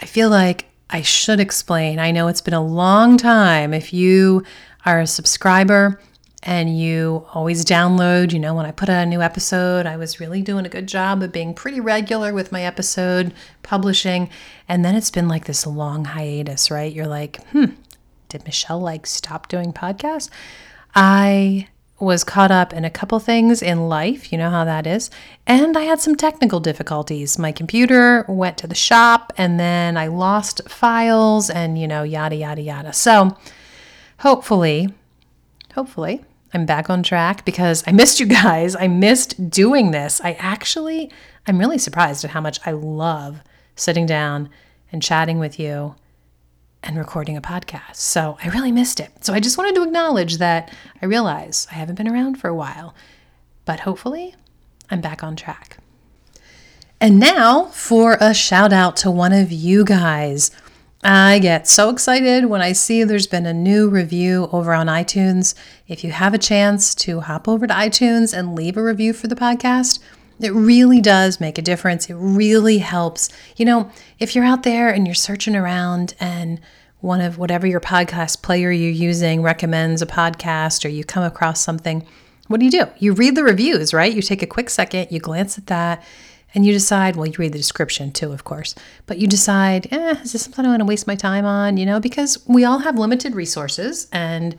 I 0.00 0.06
feel 0.06 0.28
like 0.28 0.66
I 0.88 1.02
should 1.02 1.38
explain. 1.38 1.98
I 1.98 2.10
know 2.10 2.26
it's 2.26 2.40
been 2.40 2.54
a 2.54 2.64
long 2.64 3.16
time. 3.16 3.72
If 3.72 3.92
you 3.92 4.44
are 4.84 5.00
a 5.00 5.06
subscriber 5.06 6.00
and 6.42 6.76
you 6.76 7.26
always 7.34 7.64
download, 7.64 8.32
you 8.32 8.40
know, 8.40 8.54
when 8.54 8.66
I 8.66 8.72
put 8.72 8.88
out 8.88 9.04
a 9.04 9.06
new 9.06 9.22
episode, 9.22 9.86
I 9.86 9.96
was 9.96 10.18
really 10.18 10.42
doing 10.42 10.66
a 10.66 10.70
good 10.70 10.88
job 10.88 11.22
of 11.22 11.30
being 11.30 11.54
pretty 11.54 11.78
regular 11.78 12.32
with 12.32 12.50
my 12.50 12.62
episode 12.62 13.32
publishing. 13.62 14.28
And 14.68 14.84
then 14.84 14.96
it's 14.96 15.10
been 15.10 15.28
like 15.28 15.44
this 15.44 15.66
long 15.66 16.06
hiatus, 16.06 16.70
right? 16.70 16.92
You're 16.92 17.06
like, 17.06 17.46
hmm, 17.48 17.66
did 18.28 18.44
Michelle 18.44 18.80
like 18.80 19.06
stop 19.06 19.48
doing 19.48 19.72
podcasts? 19.72 20.30
I 20.94 21.68
was 22.00 22.24
caught 22.24 22.50
up 22.50 22.72
in 22.72 22.84
a 22.84 22.90
couple 22.90 23.18
things 23.20 23.62
in 23.62 23.88
life, 23.88 24.32
you 24.32 24.38
know 24.38 24.50
how 24.50 24.64
that 24.64 24.86
is, 24.86 25.10
and 25.46 25.76
I 25.76 25.82
had 25.82 26.00
some 26.00 26.16
technical 26.16 26.58
difficulties. 26.58 27.38
My 27.38 27.52
computer 27.52 28.24
went 28.26 28.56
to 28.58 28.66
the 28.66 28.74
shop 28.74 29.32
and 29.36 29.60
then 29.60 29.96
I 29.96 30.06
lost 30.06 30.68
files 30.68 31.50
and, 31.50 31.78
you 31.78 31.86
know, 31.86 32.02
yada, 32.02 32.36
yada, 32.36 32.62
yada. 32.62 32.92
So 32.92 33.36
hopefully, 34.20 34.94
hopefully, 35.74 36.24
I'm 36.54 36.66
back 36.66 36.90
on 36.90 37.02
track 37.02 37.44
because 37.44 37.84
I 37.86 37.92
missed 37.92 38.18
you 38.18 38.26
guys. 38.26 38.74
I 38.74 38.88
missed 38.88 39.50
doing 39.50 39.90
this. 39.90 40.20
I 40.22 40.32
actually, 40.32 41.12
I'm 41.46 41.58
really 41.58 41.78
surprised 41.78 42.24
at 42.24 42.30
how 42.30 42.40
much 42.40 42.58
I 42.66 42.72
love 42.72 43.40
sitting 43.76 44.06
down 44.06 44.48
and 44.90 45.02
chatting 45.02 45.38
with 45.38 45.60
you 45.60 45.94
and 46.82 46.96
recording 46.96 47.36
a 47.36 47.40
podcast. 47.40 47.96
So 47.96 48.38
I 48.42 48.48
really 48.48 48.72
missed 48.72 49.00
it. 49.00 49.24
So 49.24 49.32
I 49.32 49.40
just 49.40 49.58
wanted 49.58 49.74
to 49.74 49.82
acknowledge 49.82 50.38
that 50.38 50.72
I 51.00 51.06
realize 51.06 51.66
I 51.70 51.74
haven't 51.74 51.96
been 51.96 52.08
around 52.08 52.36
for 52.36 52.48
a 52.48 52.54
while, 52.54 52.94
but 53.64 53.80
hopefully 53.80 54.34
I'm 54.90 55.00
back 55.00 55.22
on 55.22 55.36
track. 55.36 55.78
And 57.00 57.18
now 57.18 57.66
for 57.66 58.18
a 58.20 58.34
shout 58.34 58.72
out 58.72 58.96
to 58.98 59.10
one 59.10 59.32
of 59.32 59.50
you 59.50 59.84
guys. 59.84 60.50
I 61.02 61.38
get 61.38 61.66
so 61.66 61.88
excited 61.88 62.44
when 62.44 62.60
I 62.60 62.72
see 62.72 63.04
there's 63.04 63.26
been 63.26 63.46
a 63.46 63.54
new 63.54 63.88
review 63.88 64.50
over 64.52 64.74
on 64.74 64.86
iTunes. 64.86 65.54
If 65.88 66.04
you 66.04 66.12
have 66.12 66.34
a 66.34 66.38
chance 66.38 66.94
to 66.96 67.20
hop 67.20 67.48
over 67.48 67.66
to 67.66 67.72
iTunes 67.72 68.36
and 68.36 68.54
leave 68.54 68.76
a 68.76 68.82
review 68.82 69.14
for 69.14 69.26
the 69.26 69.34
podcast, 69.34 69.98
it 70.40 70.52
really 70.52 71.00
does 71.00 71.40
make 71.40 71.58
a 71.58 71.62
difference. 71.62 72.08
It 72.08 72.14
really 72.14 72.78
helps. 72.78 73.28
You 73.56 73.64
know, 73.66 73.90
if 74.18 74.34
you're 74.34 74.44
out 74.44 74.62
there 74.62 74.90
and 74.90 75.06
you're 75.06 75.14
searching 75.14 75.54
around 75.54 76.14
and 76.18 76.60
one 77.00 77.20
of 77.20 77.38
whatever 77.38 77.66
your 77.66 77.80
podcast 77.80 78.42
player 78.42 78.70
you're 78.70 78.90
using 78.90 79.42
recommends 79.42 80.02
a 80.02 80.06
podcast 80.06 80.84
or 80.84 80.88
you 80.88 81.04
come 81.04 81.22
across 81.22 81.60
something, 81.60 82.06
what 82.48 82.60
do 82.60 82.66
you 82.66 82.72
do? 82.72 82.86
You 82.98 83.12
read 83.12 83.36
the 83.36 83.44
reviews, 83.44 83.94
right? 83.94 84.12
You 84.12 84.22
take 84.22 84.42
a 84.42 84.46
quick 84.46 84.70
second, 84.70 85.08
you 85.10 85.20
glance 85.20 85.56
at 85.56 85.66
that, 85.68 86.04
and 86.54 86.66
you 86.66 86.72
decide, 86.72 87.16
well, 87.16 87.26
you 87.26 87.34
read 87.38 87.52
the 87.52 87.58
description 87.58 88.10
too, 88.10 88.32
of 88.32 88.44
course, 88.44 88.74
but 89.06 89.18
you 89.18 89.28
decide, 89.28 89.86
eh, 89.92 90.16
is 90.22 90.32
this 90.32 90.42
something 90.42 90.64
I 90.64 90.68
want 90.68 90.80
to 90.80 90.86
waste 90.86 91.06
my 91.06 91.14
time 91.14 91.44
on? 91.44 91.76
You 91.76 91.86
know, 91.86 92.00
because 92.00 92.44
we 92.48 92.64
all 92.64 92.80
have 92.80 92.98
limited 92.98 93.34
resources 93.34 94.08
and 94.12 94.56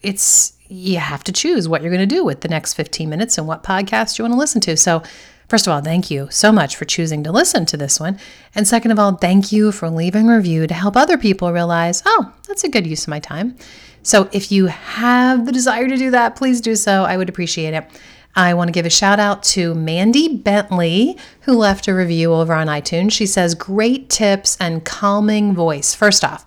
it's, 0.00 0.54
you 0.68 0.98
have 0.98 1.24
to 1.24 1.32
choose 1.32 1.68
what 1.68 1.82
you're 1.82 1.90
going 1.90 2.06
to 2.06 2.14
do 2.14 2.24
with 2.24 2.42
the 2.42 2.48
next 2.48 2.74
15 2.74 3.08
minutes 3.08 3.38
and 3.38 3.46
what 3.46 3.62
podcast 3.62 4.18
you 4.18 4.24
want 4.24 4.34
to 4.34 4.38
listen 4.38 4.60
to. 4.62 4.76
So, 4.76 5.02
first 5.48 5.66
of 5.66 5.72
all, 5.72 5.80
thank 5.80 6.10
you 6.10 6.28
so 6.30 6.52
much 6.52 6.76
for 6.76 6.84
choosing 6.84 7.24
to 7.24 7.32
listen 7.32 7.64
to 7.66 7.76
this 7.76 7.98
one. 7.98 8.18
And 8.54 8.68
second 8.68 8.90
of 8.90 8.98
all, 8.98 9.12
thank 9.16 9.50
you 9.50 9.72
for 9.72 9.88
leaving 9.88 10.28
a 10.28 10.36
review 10.36 10.66
to 10.66 10.74
help 10.74 10.96
other 10.96 11.16
people 11.16 11.52
realize, 11.52 12.02
oh, 12.04 12.32
that's 12.46 12.64
a 12.64 12.68
good 12.68 12.86
use 12.86 13.04
of 13.04 13.08
my 13.08 13.20
time. 13.20 13.56
So, 14.02 14.28
if 14.32 14.52
you 14.52 14.66
have 14.66 15.46
the 15.46 15.52
desire 15.52 15.88
to 15.88 15.96
do 15.96 16.10
that, 16.10 16.36
please 16.36 16.60
do 16.60 16.76
so. 16.76 17.04
I 17.04 17.16
would 17.16 17.28
appreciate 17.28 17.74
it. 17.74 17.88
I 18.36 18.54
want 18.54 18.68
to 18.68 18.72
give 18.72 18.86
a 18.86 18.90
shout 18.90 19.18
out 19.18 19.42
to 19.44 19.74
Mandy 19.74 20.36
Bentley, 20.36 21.18
who 21.40 21.54
left 21.54 21.88
a 21.88 21.94
review 21.94 22.32
over 22.32 22.52
on 22.52 22.68
iTunes. 22.68 23.12
She 23.12 23.26
says, 23.26 23.54
Great 23.54 24.10
tips 24.10 24.56
and 24.60 24.84
calming 24.84 25.54
voice. 25.54 25.94
First 25.94 26.24
off, 26.24 26.46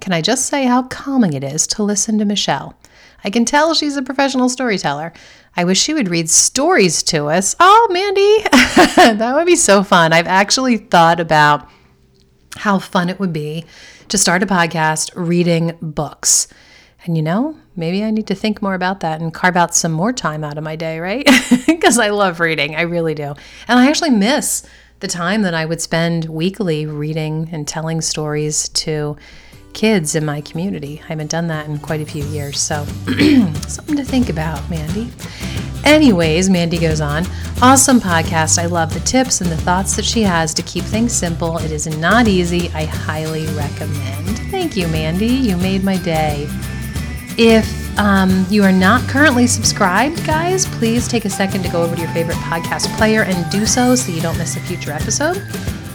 can 0.00 0.12
I 0.12 0.20
just 0.20 0.46
say 0.46 0.64
how 0.64 0.82
calming 0.84 1.32
it 1.32 1.44
is 1.44 1.66
to 1.68 1.82
listen 1.82 2.18
to 2.18 2.24
Michelle? 2.24 2.74
I 3.24 3.30
can 3.30 3.44
tell 3.44 3.74
she's 3.74 3.96
a 3.96 4.02
professional 4.02 4.48
storyteller. 4.48 5.12
I 5.56 5.64
wish 5.64 5.80
she 5.80 5.94
would 5.94 6.08
read 6.08 6.30
stories 6.30 7.02
to 7.04 7.26
us. 7.26 7.56
Oh, 7.60 7.88
Mandy, 7.90 9.16
that 9.18 9.34
would 9.34 9.46
be 9.46 9.56
so 9.56 9.82
fun. 9.82 10.12
I've 10.12 10.26
actually 10.26 10.76
thought 10.76 11.20
about 11.20 11.68
how 12.56 12.78
fun 12.78 13.08
it 13.08 13.18
would 13.20 13.32
be 13.32 13.64
to 14.08 14.18
start 14.18 14.42
a 14.42 14.46
podcast 14.46 15.10
reading 15.14 15.76
books. 15.80 16.48
And 17.04 17.16
you 17.16 17.22
know, 17.22 17.56
maybe 17.76 18.04
I 18.04 18.10
need 18.10 18.26
to 18.26 18.34
think 18.34 18.60
more 18.60 18.74
about 18.74 19.00
that 19.00 19.20
and 19.20 19.32
carve 19.32 19.56
out 19.56 19.74
some 19.74 19.92
more 19.92 20.12
time 20.12 20.44
out 20.44 20.58
of 20.58 20.64
my 20.64 20.76
day, 20.76 20.98
right? 20.98 21.28
Because 21.66 21.98
I 21.98 22.10
love 22.10 22.40
reading. 22.40 22.76
I 22.76 22.82
really 22.82 23.14
do. 23.14 23.34
And 23.66 23.78
I 23.78 23.88
actually 23.88 24.10
miss 24.10 24.64
the 25.00 25.08
time 25.08 25.42
that 25.42 25.54
I 25.54 25.64
would 25.64 25.80
spend 25.80 26.26
weekly 26.26 26.84
reading 26.84 27.48
and 27.52 27.66
telling 27.66 28.02
stories 28.02 28.68
to 28.70 29.16
kids 29.72 30.14
in 30.14 30.24
my 30.24 30.40
community. 30.40 31.00
I 31.04 31.08
haven't 31.08 31.30
done 31.30 31.46
that 31.48 31.66
in 31.66 31.78
quite 31.78 32.00
a 32.00 32.06
few 32.06 32.24
years. 32.26 32.60
So, 32.60 32.84
something 33.66 33.96
to 33.96 34.04
think 34.04 34.28
about, 34.28 34.68
Mandy. 34.70 35.10
Anyways, 35.84 36.50
Mandy 36.50 36.78
goes 36.78 37.00
on. 37.00 37.24
Awesome 37.62 38.00
podcast. 38.00 38.58
I 38.58 38.66
love 38.66 38.92
the 38.92 39.00
tips 39.00 39.40
and 39.40 39.50
the 39.50 39.56
thoughts 39.56 39.96
that 39.96 40.04
she 40.04 40.22
has 40.22 40.52
to 40.54 40.62
keep 40.62 40.84
things 40.84 41.12
simple. 41.12 41.58
It 41.58 41.72
is 41.72 41.86
not 41.98 42.28
easy. 42.28 42.68
I 42.74 42.84
highly 42.84 43.46
recommend. 43.48 44.38
Thank 44.50 44.76
you, 44.76 44.88
Mandy. 44.88 45.26
You 45.26 45.56
made 45.56 45.82
my 45.82 45.96
day. 45.98 46.46
If 47.38 47.98
um, 47.98 48.46
you 48.50 48.62
are 48.64 48.72
not 48.72 49.02
currently 49.08 49.46
subscribed, 49.46 50.24
guys, 50.26 50.66
please 50.66 51.08
take 51.08 51.24
a 51.24 51.30
second 51.30 51.62
to 51.62 51.70
go 51.70 51.82
over 51.82 51.94
to 51.94 52.02
your 52.02 52.10
favorite 52.10 52.36
podcast 52.36 52.94
player 52.96 53.22
and 53.22 53.50
do 53.50 53.66
so 53.66 53.94
so 53.94 54.12
you 54.12 54.20
don't 54.20 54.38
miss 54.38 54.56
a 54.56 54.60
future 54.60 54.92
episode. 54.92 55.36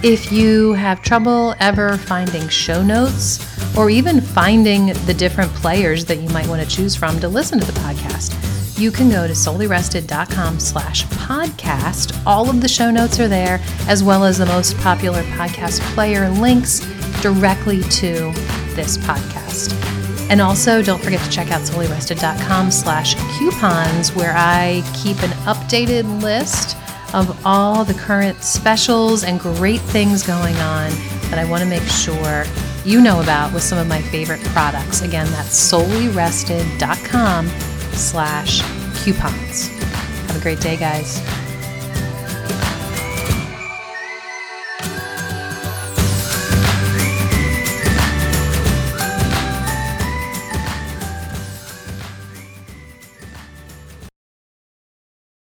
If 0.03 0.31
you 0.31 0.73
have 0.73 1.01
trouble 1.01 1.55
ever 1.60 1.97
finding 1.97 2.47
show 2.47 2.84
notes 2.84 3.39
or 3.75 3.89
even 3.89 4.21
finding 4.21 4.88
the 5.05 5.13
different 5.13 5.51
players 5.53 6.05
that 6.05 6.19
you 6.19 6.29
might 6.29 6.47
want 6.47 6.62
to 6.62 6.67
choose 6.67 6.95
from 6.95 7.19
to 7.21 7.27
listen 7.27 7.60
to 7.60 7.65
the 7.65 7.79
podcast, 7.79 8.34
you 8.77 8.91
can 8.91 9.10
go 9.10 9.25
to 9.25 9.34
soulyrested.com 9.34 10.60
slash 10.60 11.05
podcast. 11.05 12.21
All 12.25 12.49
of 12.49 12.62
the 12.62 12.67
show 12.67 12.91
notes 12.91 13.19
are 13.19 13.27
there, 13.27 13.60
as 13.88 14.03
well 14.03 14.25
as 14.25 14.38
the 14.38 14.45
most 14.45 14.77
popular 14.77 15.23
podcast 15.23 15.79
player 15.95 16.29
links 16.29 16.81
directly 17.21 17.81
to 17.84 18.31
this 18.75 18.97
podcast. 18.97 19.73
And 20.29 20.41
also, 20.41 20.81
don't 20.81 21.01
forget 21.01 21.21
to 21.21 21.29
check 21.31 21.51
out 21.51 21.62
soulyrested.com 21.62 22.69
slash 22.69 23.15
coupons, 23.38 24.13
where 24.13 24.34
I 24.36 24.84
keep 24.93 25.23
an 25.23 25.31
updated 25.45 26.21
list 26.21 26.77
of 27.13 27.45
all 27.45 27.85
the 27.85 27.93
current 27.93 28.41
specials 28.43 29.23
and 29.23 29.39
great 29.39 29.81
things 29.81 30.23
going 30.23 30.55
on 30.57 30.89
that 31.29 31.37
I 31.37 31.45
want 31.45 31.63
to 31.63 31.69
make 31.69 31.83
sure 31.83 32.45
you 32.83 33.01
know 33.01 33.21
about 33.21 33.53
with 33.53 33.63
some 33.63 33.77
of 33.77 33.87
my 33.87 34.01
favorite 34.01 34.41
products. 34.45 35.01
Again, 35.01 35.27
that's 35.31 35.71
soulyrested.com 35.71 37.47
slash 37.93 38.61
coupons. 39.03 39.67
Have 39.67 40.35
a 40.35 40.41
great 40.41 40.59
day, 40.59 40.77
guys. 40.77 41.21